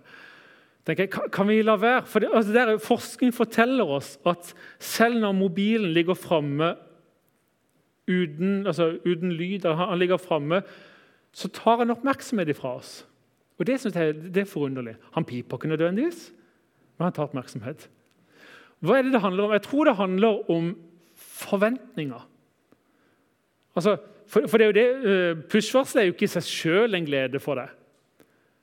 [0.84, 2.04] Kan vi la være?
[2.10, 6.74] For det, altså der, Forskning forteller oss at selv når mobilen ligger framme
[8.08, 10.62] uten, altså lyd, han ligger fremme,
[11.32, 13.06] så tar han oppmerksomhet fra oss.
[13.60, 14.96] Og Det jeg det er forunderlig.
[15.14, 16.34] Han piper ikke nødvendigvis,
[16.98, 17.90] men han tar oppmerksomhet.
[18.84, 19.52] Hva er det det handler om?
[19.52, 20.76] Jeg tror det handler om
[21.16, 22.30] forventninger.
[23.76, 26.98] Altså, for, for det er jo det, uh, Push-varselet er jo ikke i seg sjøl
[26.98, 27.72] en glede for deg.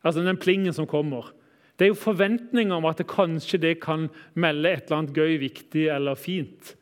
[0.05, 1.33] Altså Den plingen som kommer.
[1.79, 5.39] Det er jo forventninger om at det kanskje det kan melde et eller annet gøy,
[5.41, 6.75] viktig eller fint.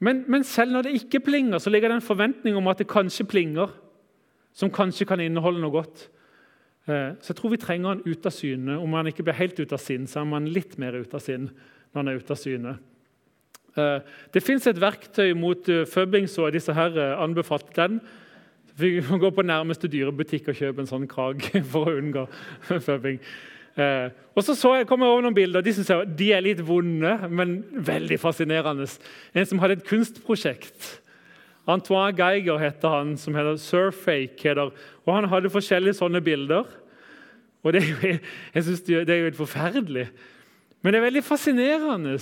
[0.00, 2.88] Men, men, selv når det ikke plinger, så ligger det en forventning om at det
[2.90, 3.70] kanskje plinger.
[4.52, 6.08] Som kanskje kan inneholde noe godt.
[6.88, 8.78] Uh, så jeg tror vi trenger han ut av syne.
[8.80, 11.22] Om han ikke blir helt ut av sinn, så er man litt mer ut av
[11.22, 12.74] sinn når han er ute av syne.
[13.78, 14.00] Eh,
[14.34, 18.00] det fins et verktøy mot eh, fubbing, så er disse her eh, anbefalt den.
[18.80, 22.26] Vi må gå på nærmeste dyrebutikk og kjøpe en sånn krag for å unngå
[22.88, 23.20] fubbing.
[23.80, 25.62] og så, så jeg, kom jeg over noen bilder.
[25.64, 28.88] De jeg, de er litt vonde, men veldig fascinerende.
[29.32, 30.96] En som hadde et kunstprosjekt.
[31.70, 34.42] Antoine Geiger heter han, som heter Surfake.
[34.42, 34.72] Heter,
[35.06, 36.66] og Han hadde forskjellige sånne bilder.
[37.62, 37.84] Og det
[38.54, 40.08] jeg synes det er jo helt forferdelig.
[40.82, 42.16] Men det er veldig fascinerende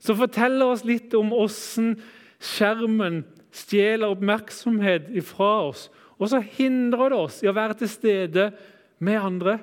[0.00, 1.94] som forteller oss litt om åssen
[2.40, 3.22] skjermen
[3.54, 5.88] stjeler oppmerksomhet fra oss.
[6.20, 8.50] Og så hindrer det oss i å være til stede
[9.04, 9.58] med andre.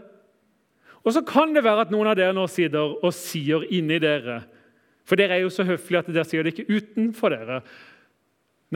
[1.05, 4.41] Og så kan det være at noen av dere nå sitter og sier inni dere
[5.07, 7.61] For dere er jo så høflige at dere sier det ikke utenfor dere.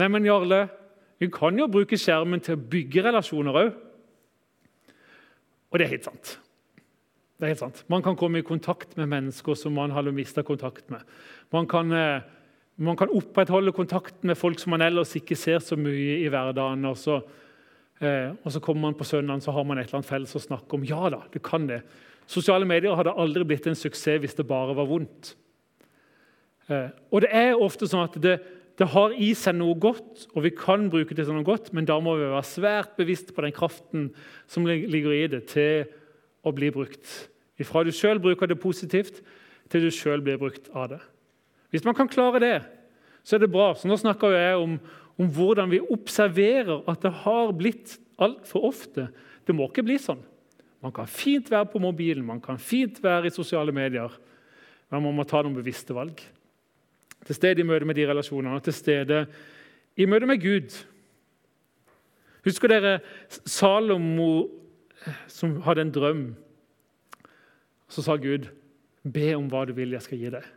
[0.00, 0.62] Nei, men Jarle,
[1.20, 3.74] vi kan jo bruke skjermen til å bygge relasjoner òg.
[5.68, 6.32] Og det er helt sant.
[7.42, 7.80] Det er helt sant.
[7.90, 11.00] Man kan komme i kontakt med mennesker som man har mista kontakt med.
[11.50, 12.22] Man kan, eh,
[12.76, 16.84] man kan, opprettholde kontakten med folk som man ellers ikke ser så mye i hverdagen.
[16.86, 17.20] Og så,
[18.00, 20.38] eh, og så kommer man på søndagen så har man et eller annet felles å
[20.38, 20.84] snakke om.
[20.84, 21.82] Ja da, det kan det.
[22.28, 25.34] Sosiale medier hadde aldri blitt en suksess hvis det bare var vondt.
[26.68, 28.38] Eh, og det er ofte sånn at det,
[28.78, 31.84] det har i seg noe godt, og vi kan bruke det til noe godt, men
[31.84, 34.14] da må vi være svært bevisst på den kraften
[34.46, 35.90] som ligger i det, til
[36.46, 37.31] å bli brukt.
[37.66, 39.20] Fra du sjøl bruker det positivt,
[39.70, 41.00] til du sjøl blir brukt av det.
[41.72, 42.56] Hvis man kan klare det,
[43.24, 43.72] så er det bra.
[43.74, 44.76] Så nå snakker jeg om,
[45.20, 49.08] om hvordan vi observerer at det har blitt altfor ofte.
[49.46, 50.20] Det må ikke bli sånn.
[50.82, 54.10] Man kan fint være på mobilen, man kan fint være i sosiale medier,
[54.90, 56.18] men man må ta noen bevisste valg.
[57.22, 59.20] Til stede i møte med de relasjonene, til stede
[59.94, 60.74] i møte med Gud.
[62.42, 62.96] Husker dere
[63.46, 64.48] Salomo
[65.30, 66.24] som hadde en drøm?
[67.92, 68.48] Så sa Gud,
[69.04, 70.48] 'Be om hva du vil, jeg skal gi deg'.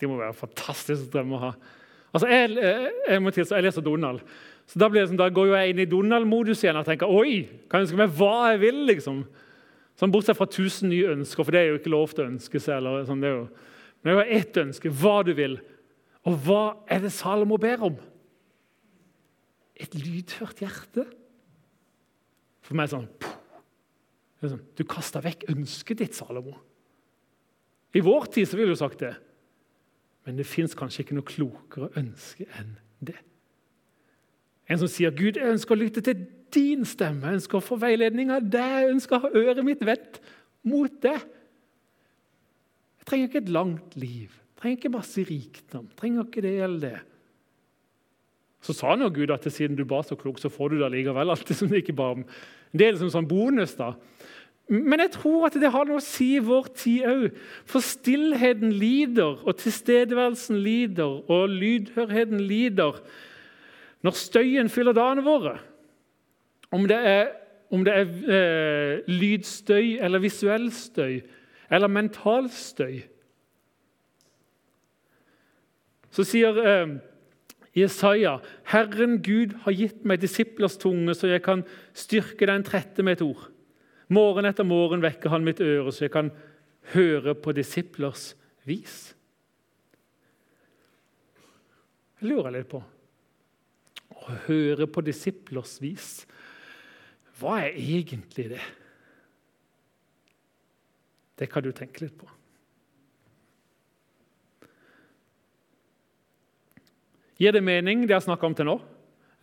[0.00, 1.52] Det må være en fantastisk drøm å ha.
[2.12, 2.50] Altså, jeg,
[3.08, 4.20] jeg, må tilstå, jeg leser Donald,
[4.66, 7.80] Så Da, det, sånn, da går jeg inn i Donald-modus igjen og tenker oi, kan
[7.80, 8.80] jeg ønske meg hva jeg vil.
[8.90, 9.20] liksom.
[9.96, 12.60] Sånn Bortsett fra tusen nye ønsker, for det er jo ikke lov til å ønske
[12.60, 12.80] seg.
[12.80, 13.46] eller sånn, det er jo,
[14.02, 15.56] Men det er jo ett ønske, hva du vil.
[16.26, 17.96] Og hva er det Salomo ber om?
[19.78, 21.06] Et lydhørt hjerte.
[22.66, 23.35] For meg sånn, sånn
[24.42, 26.56] Du kasta vekk ønsket ditt, Salomo.
[27.96, 29.14] I vår tid så ville du sagt det.
[30.26, 33.16] Men det fins kanskje ikke noe klokere ønske enn det.
[34.66, 37.78] En som sier 'Gud, jeg ønsker å lytte til din stemme', jeg ønsker å få
[37.78, 40.18] veiledning av deg, jeg ønsker å ha øret mitt vendt
[40.66, 41.22] mot deg.
[42.98, 46.56] Jeg trenger ikke et langt liv, jeg trenger ikke masse rikdom, jeg trenger ikke det
[46.58, 46.98] eller det.
[48.66, 51.30] Så sa nå Gud at siden du ba så klokt, så får du det likevel.
[51.30, 52.24] Alt det som det ikke ba om.
[52.74, 53.76] Det er liksom sånn bonus.
[53.78, 53.92] da.
[54.68, 57.38] Men jeg tror at det har noe å si i vår tid òg.
[57.70, 62.98] For stillheten lider, og tilstedeværelsen lider, og lydhørheten lider
[64.02, 65.56] når støyen fyller dagene våre.
[66.74, 67.30] Om det er,
[67.74, 71.20] om det er eh, lydstøy eller visuell støy
[71.70, 73.00] eller mental støy.
[76.10, 76.96] Så sier eh,
[77.76, 83.18] Jesaja, 'Herren Gud har gitt meg disiplers tunge, så jeg kan styrke den trette med
[83.18, 83.50] et ord.'
[84.06, 86.30] Morgen etter morgen vekker han mitt øre, så jeg kan
[86.92, 88.34] høre på disiplers
[88.66, 89.16] vis.
[92.20, 92.80] Jeg lurer litt på
[94.16, 96.24] Å høre på disiplers vis,
[97.38, 98.62] hva er egentlig det?
[101.36, 102.26] Det kan du tenke litt på.
[107.36, 108.78] Gir det mening, det jeg har snakka om til nå?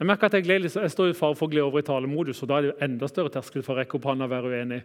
[0.03, 2.41] Jeg merker at jeg, gleder, jeg står i fare for å glede over i talemodus,
[2.43, 4.49] og da er det jo enda større terskel for å rekke opp hånda og være
[4.51, 4.79] uenig.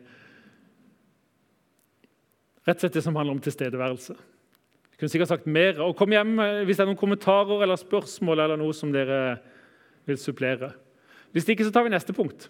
[2.68, 4.14] Rett og slett det som handler om tilstedeværelse.
[4.14, 5.80] Jeg kunne sikkert sagt mer.
[5.82, 9.18] og Kom hjem eh, hvis det er noen kommentarer eller spørsmål eller noe som dere
[10.06, 10.70] vil supplere.
[11.34, 12.46] Hvis ikke, så tar vi neste punkt.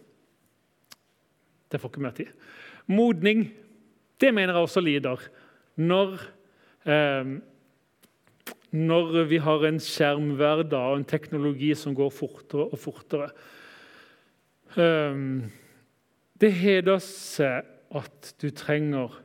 [1.73, 2.37] Det får ikke mer tid.
[2.85, 3.47] Modning.
[4.21, 5.25] Det mener jeg også lider.
[5.81, 6.21] Når
[6.85, 7.33] eh,
[8.71, 13.31] når vi har en skjermhverdag og en teknologi som går fortere og fortere.
[14.77, 15.49] Ehm,
[16.41, 17.65] det heter seg
[17.97, 19.17] at du trenger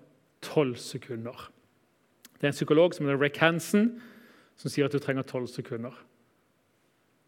[0.42, 1.52] tolv sekunder.
[2.40, 4.02] Det er en psykolog som heter Rick Hansen,
[4.56, 5.96] som sier at du trenger tolv sekunder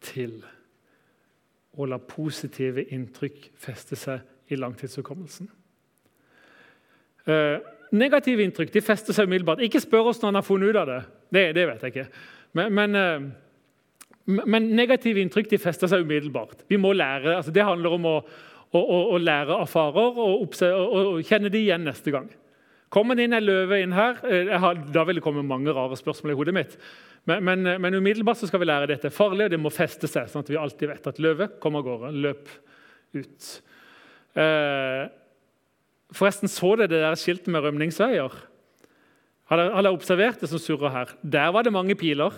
[0.00, 0.40] til
[1.76, 5.48] å la positive inntrykk feste seg i langtidshukommelsen.
[7.26, 7.58] Uh,
[7.90, 9.62] negative inntrykk de fester seg umiddelbart.
[9.64, 11.00] Ikke spør oss når han har funnet ut av det.
[11.32, 12.06] Det, det vet jeg ikke.
[12.56, 16.64] Men, men, eh, men, negative inntrykk de fester seg umiddelbart.
[16.70, 18.16] Vi må lære, altså Det handler om å,
[18.72, 18.82] å,
[19.14, 22.30] å, lære av farer og, og, kjenne de igjen neste gang.
[22.92, 25.98] Kommer det inn en løve inn her eh, har, Da vil det komme mange rare
[25.98, 26.78] spørsmål i hodet mitt.
[27.26, 29.12] Men, men, eh, men, umiddelbart skal vi lære dette.
[29.14, 31.88] Farlig, og det må feste seg, sånn at vi alltid vet at løve kommer av
[31.90, 32.12] gårde.
[32.26, 32.52] Løp
[33.16, 33.48] ut.
[34.36, 35.06] Eh,
[36.14, 38.38] forresten, så dere det der skiltet med rømningsveier?
[39.46, 41.16] Har dere observert det som surrer her?
[41.22, 42.34] Der var det mange piler.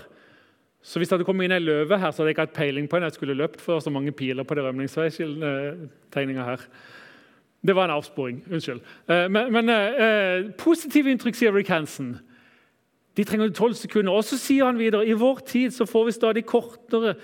[0.82, 2.88] Så hvis det hadde kommet inn ei løve her, så hadde jeg ikke hatt peiling
[2.88, 3.08] på henne.
[3.10, 6.64] Jeg skulle løpt for så mange piler på det rømningsveitegninga her.
[7.66, 8.42] Det var en avsporing.
[8.46, 8.80] Unnskyld.
[9.10, 12.14] Eh, men, men eh, positive inntrykk, sier Rick Hansen.
[13.18, 14.14] De trenger tolv sekunder.
[14.14, 17.16] Og så sier han videre i vår tid så får vi stadig kortere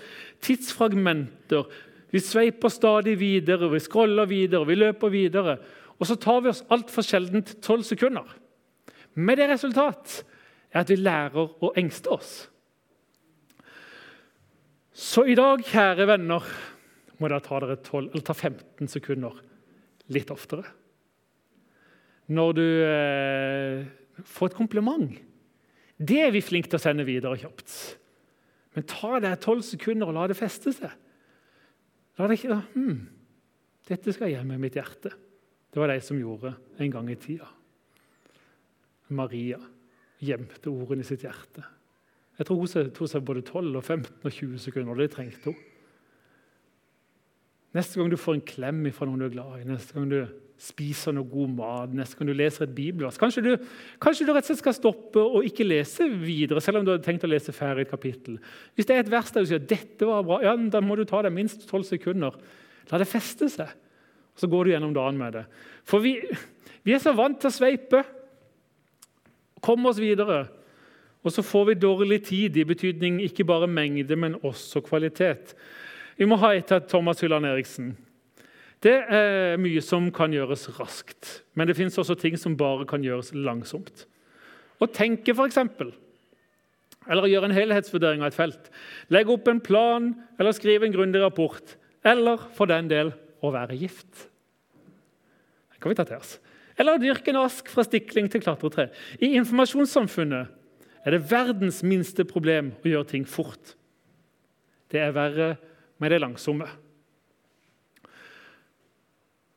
[0.43, 1.69] tidsfragmenter.
[2.11, 5.57] Vi sveiper stadig videre, vi scroller videre, vi løper videre.
[5.95, 8.27] Og så tar vi oss altfor sjeldent tolv sekunder.
[9.15, 10.21] Med det resultat
[10.71, 12.33] er at vi lærer å engste oss.
[14.95, 16.43] Så i dag, kjære venner,
[17.19, 19.39] må dere ta dere 12, eller ta 15 sekunder
[20.15, 20.67] litt oftere.
[22.31, 23.85] Når du eh,
[24.23, 25.11] får et kompliment.
[25.95, 27.71] Det er vi flinke til å sende videre kjapt.
[28.75, 30.91] Men ta deg 12 sekunder og la det feste seg.
[32.19, 33.03] La det ikke hmm,
[33.85, 35.11] Dette skal hjem i mitt hjerte.
[35.71, 37.47] Det var de som gjorde en gang i tida.
[39.09, 39.59] Maria
[40.23, 41.63] gjemte ordene i sitt hjerte.
[42.35, 44.91] Jeg tror hun tok seg både 12, og 15 og 20 sekunder.
[44.91, 45.61] og det trengte hun.
[47.75, 50.19] Neste gang du får en klem fra noen du er glad i, neste gang du
[50.61, 53.49] spiser noe god mat, neste gang du leser et bibelvers kanskje du,
[53.99, 57.03] kanskje du rett og slett skal stoppe og ikke lese videre, selv om du hadde
[57.03, 58.37] tenkt å lese ferdig et kapittel.
[58.75, 61.03] Hvis det er et vers der du sier dette var bra, ja, da må du
[61.07, 62.37] ta deg minst 12 sekunder.
[62.91, 63.73] La det feste seg.
[64.35, 65.43] Og Så går du gjennom dagen med det.
[65.87, 66.15] For vi,
[66.87, 68.05] vi er så vant til å sveipe
[69.65, 70.45] komme oss videre.
[71.25, 75.55] Og så får vi dårlig tid, i betydning ikke bare mengde, men også kvalitet.
[76.19, 77.95] Vi må ha et av Thomas Hylland Eriksen.
[78.85, 83.03] Det er mye som kan gjøres raskt, men det fins også ting som bare kan
[83.03, 84.05] gjøres langsomt.
[84.77, 85.57] Å tenke, f.eks.
[87.09, 88.69] eller gjøre en helhetsvurdering av et felt,
[89.09, 93.79] legge opp en plan eller skrive en grundig rapport, eller for den del å være
[93.79, 94.27] gift.
[95.73, 96.37] Det kan vi ta til oss.
[96.77, 98.89] Eller dyrke en ask fra stikling til klatretre.
[99.23, 103.75] I informasjonssamfunnet er det verdens minste problem å gjøre ting fort.
[104.91, 105.55] Det er verre
[106.01, 106.67] med det langsomme.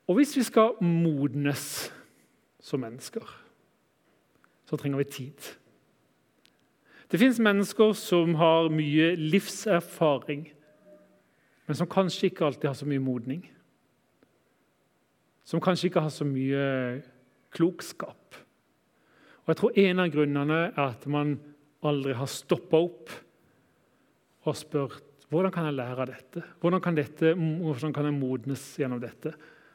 [0.09, 1.91] Og hvis vi skal modnes
[2.65, 3.25] som mennesker,
[4.69, 5.51] så trenger vi tid.
[7.09, 10.47] Det fins mennesker som har mye livserfaring,
[11.67, 13.43] men som kanskje ikke alltid har så mye modning.
[15.49, 16.65] Som kanskje ikke har så mye
[17.57, 18.37] klokskap.
[19.47, 21.39] Og jeg tror En av grunnene er at man
[21.89, 23.15] aldri har stoppa opp
[24.49, 26.43] og spurt hvordan kan jeg lære av dette?
[26.61, 29.35] Hvordan kan, dette, hvordan kan jeg modnes gjennom dette?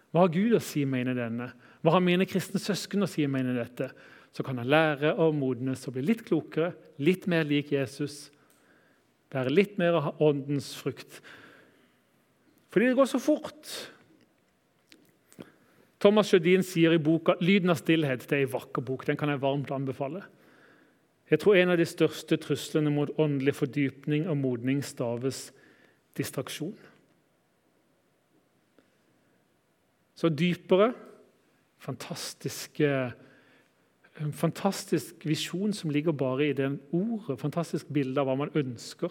[0.10, 1.48] Hva har Gud å si meg inn i denne?
[1.86, 3.92] Hva har mine kristne søsken å si meg inn i dette?
[4.34, 6.72] Så kan jeg lære å modnes og bli litt klokere,
[7.06, 8.32] litt mer lik Jesus.
[9.34, 11.22] Være litt mer av åndens frukt.
[12.74, 13.70] Fordi det går så fort.
[16.04, 19.06] Thomas Sjødin sier i boka 'Lyden av stillhet' det er en vakker bok.
[19.08, 20.24] Den kan jeg varmt anbefale.
[21.32, 25.54] Jeg tror en av de største truslene mot åndelig fordypning og modning staves
[26.18, 26.76] distraksjon.
[30.16, 30.94] Så dypere
[31.80, 33.14] fantastiske,
[34.22, 37.40] En fantastisk visjon som ligger bare i det ordet.
[37.40, 39.10] Fantastisk bilde av hva man ønsker.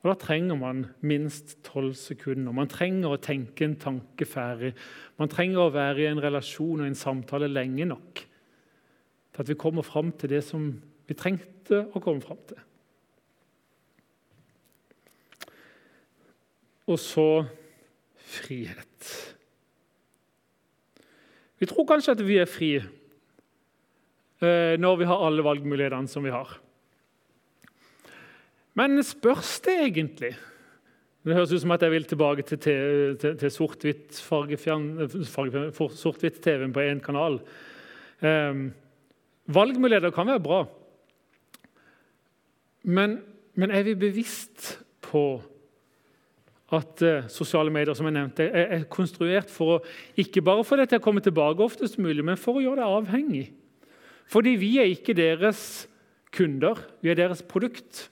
[0.00, 2.52] Og Da trenger man minst tolv sekunder.
[2.56, 4.72] Man trenger å tenke en tanke ferdig.
[5.20, 8.22] Man trenger å være i en relasjon og en samtale lenge nok
[9.30, 10.70] til at vi kommer fram til det som
[11.06, 12.58] vi trengte å komme fram til.
[16.90, 17.44] Og så
[18.30, 19.10] frihet.
[21.60, 26.32] Vi tror kanskje at vi er fri eh, når vi har alle valgmulighetene som vi
[26.32, 26.56] har.
[28.80, 30.30] Men spørs det egentlig?
[31.20, 32.60] Det høres ut som at jeg vil tilbake til,
[33.20, 34.86] til, til sort-hvitt-TV-en
[36.00, 36.22] sort
[36.72, 37.36] på én kanal.
[38.24, 38.70] Um,
[39.46, 40.64] valgmuligheter kan være bra.
[42.82, 43.18] Men,
[43.54, 45.42] men er vi bevisst på
[46.72, 49.82] at uh, sosiale medier som jeg nevnte, er, er konstruert for å,
[50.16, 53.52] ikke bare for til å komme tilbake oftest mulig, men for å gjøre det avhengig?
[54.30, 55.84] Fordi vi er ikke deres
[56.32, 58.08] kunder, vi er deres produkt.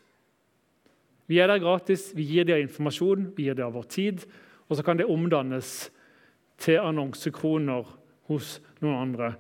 [1.29, 4.25] Vi er der gratis, vi gir dem informasjon, vi gir dem vår tid.
[4.69, 5.91] Og så kan det omdannes
[6.61, 7.87] til annonsekroner
[8.29, 9.31] hos noen andre.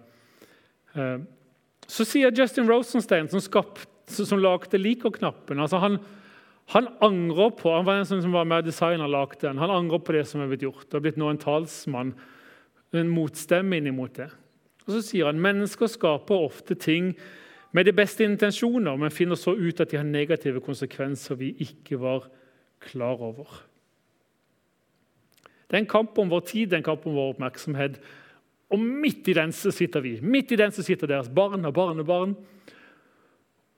[0.95, 1.19] Eh,
[1.89, 5.99] så sier Justin Rosenstein, som, som lagde Liker-knappen altså han,
[6.75, 10.17] han, angrer på han var en som var med designer lagde den, han angrer på
[10.17, 10.87] det som er blitt gjort.
[10.87, 12.13] Det har blitt nå en talsmann,
[12.93, 14.29] en motstemme innimot det.
[14.87, 17.15] Og Så sier han mennesker skaper ofte ting
[17.73, 21.99] med de beste intensjoner, men finner så ut at de har negative konsekvenser vi ikke
[22.01, 22.29] var
[22.81, 23.65] klar over.
[25.69, 27.99] Det er en kamp om vår tid, en kamp om vår oppmerksomhet.
[28.73, 30.15] Og midt i den så sitter vi.
[30.25, 32.35] Midt i den så sitter deres barn og barnebarn.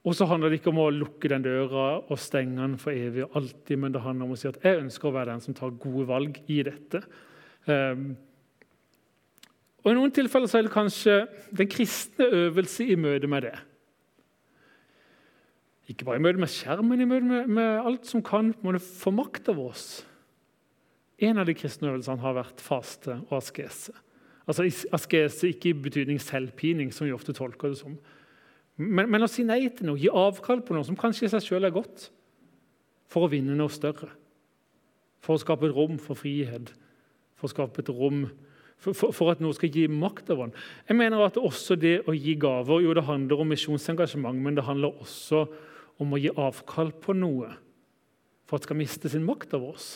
[0.06, 3.26] Og så handler det ikke om å lukke den døra og stenge den for evig
[3.26, 5.56] og alltid, men det handler om å si at jeg ønsker å være den som
[5.56, 7.02] tar gode valg i dette.
[7.66, 8.14] Um,
[9.82, 11.18] og I noen tilfeller så er det kanskje
[11.56, 13.58] den kristne øvelse i møte med det.
[15.90, 19.10] Ikke bare i møte med skjermen, men i møte med, med alt som kan få
[19.14, 19.88] makt over oss.
[21.20, 23.92] En av de kristne øvelsene har vært faste og askese.
[24.48, 24.64] Altså
[24.94, 27.98] Askese ikke i betydning selvpining, som vi ofte tolker det som.
[28.80, 31.44] Men, men, å si nei til noe, gi avkall på noe som kanskje i seg
[31.44, 32.06] sjøl er godt,
[33.10, 34.08] for å vinne noe større.
[35.20, 36.70] For å skape et rom for frihet,
[37.36, 38.24] for å skape et rom
[38.80, 40.54] for, for, for at noe skal gi makt over den.
[40.88, 44.64] Jeg mener at også det å gi gaver jo det handler om misjonsengasjement, men det
[44.64, 45.66] handler også om
[46.00, 47.50] om å gi avkall på noe
[48.48, 49.90] for at skal miste sin makt over oss.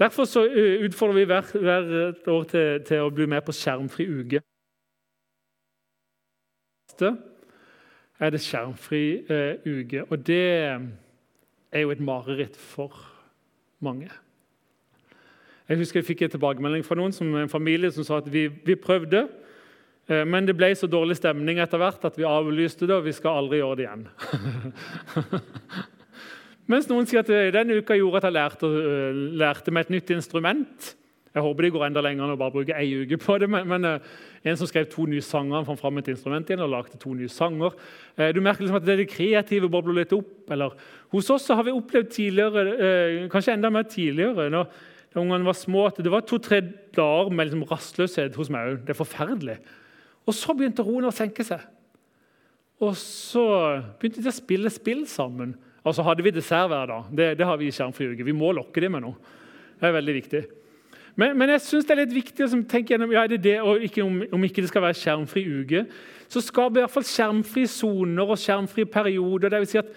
[0.00, 0.42] Derfor så
[0.82, 4.40] utfordrer vi hvert, hvert år til, til, å bli med på skjermfri uke.
[8.22, 10.42] Er det skjermfri eh, uke, og det
[11.72, 12.96] er jo et mareritt for
[13.82, 14.10] mange.
[15.68, 18.48] Jeg husker jeg fikk en tilbakemelding fra noen som en familie som sa at vi,
[18.48, 19.24] vi prøvde,
[20.26, 23.42] men det ble så dårlig stemning etter hvert at vi avlyste det, og vi skal
[23.42, 24.04] aldri gjøre det igjen.
[26.72, 29.94] Mens noen sier at eh, denne uka gjorde at jeg lærte, eh, lærte meg et
[29.96, 30.92] nytt instrument.
[31.32, 33.48] Jeg håper de går enda lenger enn å bare bruke ei uke på det.
[33.50, 36.72] Men, men en som skrev to nye sanger, han fant fram et instrument igjen og
[36.74, 37.76] lagde to nye sanger.
[38.36, 40.34] Du merker liksom at det, er det kreative bobler litt opp.
[40.52, 40.76] Eller,
[41.14, 42.66] hos oss har vi opplevd tidligere,
[43.32, 44.68] kanskje enda mer tidligere, når,
[45.12, 46.60] da ungene var små, at det var to-tre
[46.96, 48.84] dager med liksom rastløshet hos meg òg.
[48.84, 49.56] Det er forferdelig.
[50.26, 51.62] Og så begynte roen å senke seg.
[52.82, 53.44] Og så
[54.00, 55.54] begynte de å spille spill sammen.
[55.82, 57.10] Og så hadde vi dessert hver dag.
[57.10, 58.26] Det, det har vi i Skjermfri uke.
[58.26, 59.38] Vi må lokke dem med noe.
[59.78, 60.42] Det er veldig viktig.
[61.18, 63.58] Men, men jeg synes det er litt viktig å tenke gjennom ja, er det det,
[63.60, 65.84] og ikke om, om, ikke det skal være skjermfri uke.
[66.32, 69.52] Så skaper i hvert fall skjermfrie soner og skjermfrie perioder.
[69.52, 69.92] Det vil si at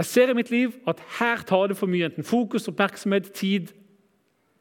[0.00, 3.74] jeg ser i mitt liv at her tar det for mye enten fokus, oppmerksomhet, tid,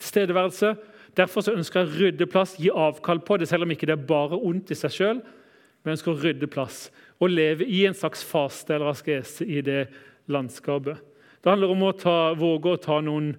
[0.02, 0.74] tilstedeværelse.
[1.20, 3.97] Derfor så ønsker jeg å rydde plass, gi avkall på det, selv om ikke det
[3.97, 5.20] er bare ondt i seg sjøl.
[5.20, 6.86] Men jeg ønsker å rydde plass
[7.20, 9.89] og leve i en slags faste eller askese i det
[10.32, 11.01] landskapet.
[11.39, 13.34] Det handler om å ta, våge å ta noen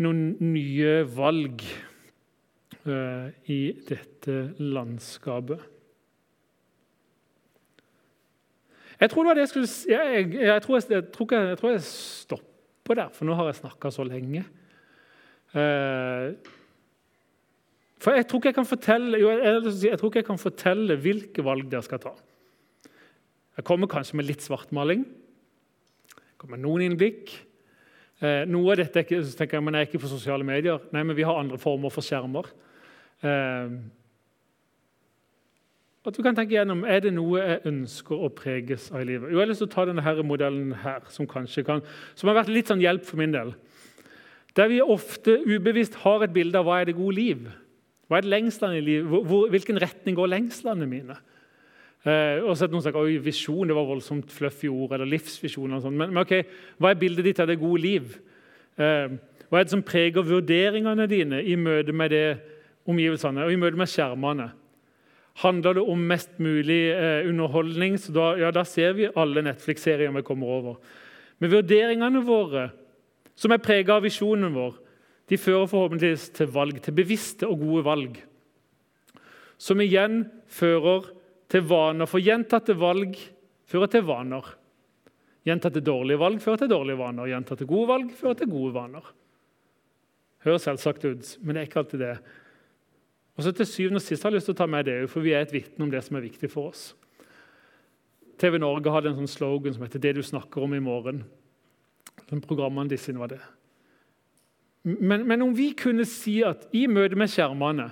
[0.00, 1.64] noen nye valg
[2.86, 5.66] uh, i dette landskapet.
[9.00, 13.28] Jeg tror, jeg, skulle, jeg, jeg, tror jeg, tror jeg, tror jeg stopper der, for
[13.28, 14.44] nå har jeg snakka så lenge.
[15.56, 16.36] Uh,
[18.00, 21.44] for jeg tror ikke jeg kan fortelle jo, jeg, tror ikke jeg kan fortelle hvilke
[21.44, 22.14] valg dere skal ta.
[23.58, 25.04] Jeg kommer kanskje med litt svartmaling.
[26.16, 27.34] Jeg kommer med noen innblikk.
[28.24, 30.80] Eh, noe av dette så tenker jeg, men er ikke på sosiale medier.
[30.96, 32.48] Nei, men vi har andre former for skjermer.
[33.20, 33.76] Eh,
[36.00, 39.28] at du kan tenke gjennom, Er det noe jeg ønsker å preges av i livet?
[39.28, 42.40] Jo, Jeg har lyst til å ta denne her modellen her, som kan, som har
[42.40, 43.52] vært litt sånn hjelp for min del.
[44.56, 47.50] Der vi ofte ubevisst har et bilde av hva er det gode liv.
[48.10, 49.06] Hva er lengslene i livet?
[49.06, 51.14] Hvor, hvilken retning går lengslene mine?
[52.00, 55.06] Eh, og så er det noen som sier visjon det var voldsomt fluffy ord, eller
[55.06, 55.68] livsvisjon.
[55.70, 55.98] eller sånt.
[56.00, 56.40] Men, men ok,
[56.82, 58.16] hva er bildet ditt av det gode liv?
[58.80, 59.14] Eh,
[59.46, 62.24] hva er det som preger vurderingene dine i møte med det
[62.90, 64.48] omgivelsene og i møte med skjermene?
[65.44, 70.10] Handler det om mest mulig eh, underholdning, så da, ja, da ser vi alle Netflix-serier
[70.18, 70.80] vi kommer over.
[71.38, 72.72] Men vurderingene våre,
[73.38, 74.79] som er preget av visjonen vår,
[75.30, 78.16] de fører forhåpentligvis til valg, til bevisste og gode valg.
[79.60, 81.06] Som igjen fører
[81.50, 82.08] til vaner.
[82.10, 83.14] For gjentatte valg
[83.70, 84.48] fører til vaner.
[85.46, 87.30] Gjentatte dårlige valg fører til dårlige vaner.
[87.30, 89.10] Gjentatte gode valg fører til gode vaner.
[90.44, 92.14] Høres selvsagt ut, men det er ikke alltid det.
[93.36, 95.24] Og så til syvende og sist har jeg lyst til å ta med det, for
[95.24, 96.90] vi er et vitne om det som er viktig for oss.
[98.40, 101.22] TV Norge hadde en sånn slogan som heter 'Det du snakker om i morgen'.
[102.30, 103.40] Den programmene disse var det.
[104.84, 107.90] Men, men om vi kunne si at i møte med skjermene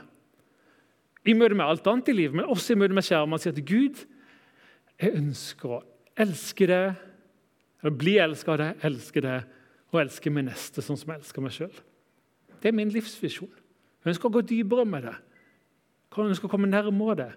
[1.29, 3.67] i møte med alt annet i livet, men også i møte med skjermene, sier at
[3.69, 4.05] Gud,
[4.99, 5.83] jeg ønsker å
[6.19, 7.01] elske deg,
[7.83, 11.45] eller bli elsket av deg, elske deg og elske min neste sånn som jeg elsker
[11.45, 11.75] meg sjøl.
[12.59, 13.51] Det er min livsvisjon.
[13.51, 15.15] Jeg ønsker å gå dypere med det.
[16.09, 17.31] Jeg ønsker å komme nærmere det.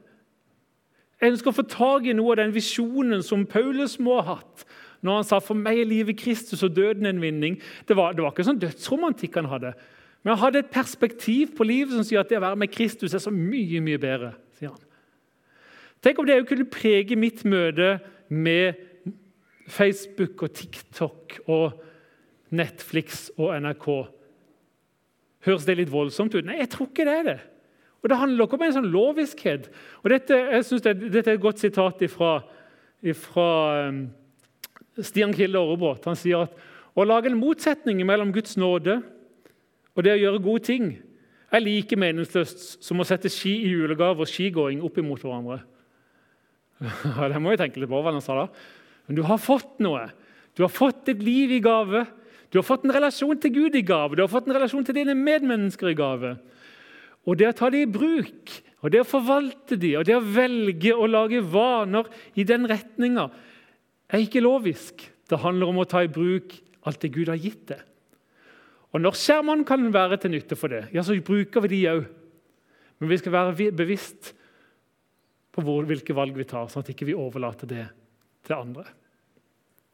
[1.22, 4.66] Jeg ønsker å få tak i noe av den visjonen som Paulus må ha hatt
[5.02, 7.58] når han sa for meg er livet Kristus og døden en vinning.
[7.90, 9.74] Det var, det var ikke sånn dødsromantikk han hadde.
[10.22, 13.16] Men han hadde et perspektiv på livet som sier at det å være med Kristus
[13.18, 14.36] er så mye mye bedre.
[14.60, 14.88] sier han.
[16.02, 17.96] Tenk om det òg kunne prege mitt møte
[18.30, 18.78] med
[19.72, 21.82] Facebook og TikTok og
[22.54, 23.88] Netflix og NRK.
[25.48, 26.46] Høres det litt voldsomt ut?
[26.46, 27.40] Nei, jeg tror ikke det er det.
[28.02, 29.70] Og Det handler ikke om en sånn loviskhet.
[30.02, 32.32] Og dette, jeg synes det, dette er et godt sitat fra
[35.08, 36.06] Stian Kilde Aarebrot.
[36.10, 39.00] Han sier at å lage en motsetning mellom Guds nåde
[39.96, 40.92] og det å gjøre gode ting
[41.52, 45.62] er like meningsløst som å sette ski i julegave og skigåing opp imot hverandre.
[47.18, 48.48] Ja, det må jeg tenke litt på hva han sa da.
[49.06, 50.08] Men du har fått noe.
[50.58, 52.06] Du har fått et liv i gave.
[52.50, 54.18] Du har fått en relasjon til Gud i gave.
[54.18, 56.34] Du har fått en relasjon til dine medmennesker i gave.
[57.30, 60.26] Og det å ta det i bruk, og det å forvalte de, og det å
[60.26, 63.28] velge å lage vaner i den retninga,
[64.12, 65.06] er ikke lovisk.
[65.30, 66.58] Det handler om å ta i bruk
[66.88, 67.82] alt det Gud har gitt deg.
[68.92, 72.02] Og Når skjermene kan være til nytte for det, ja, så bruker vi de òg.
[73.00, 74.34] Men vi skal være bevisst
[75.52, 77.86] på hvor, hvilke valg vi tar, sånn at vi ikke overlater det
[78.48, 78.86] til andre.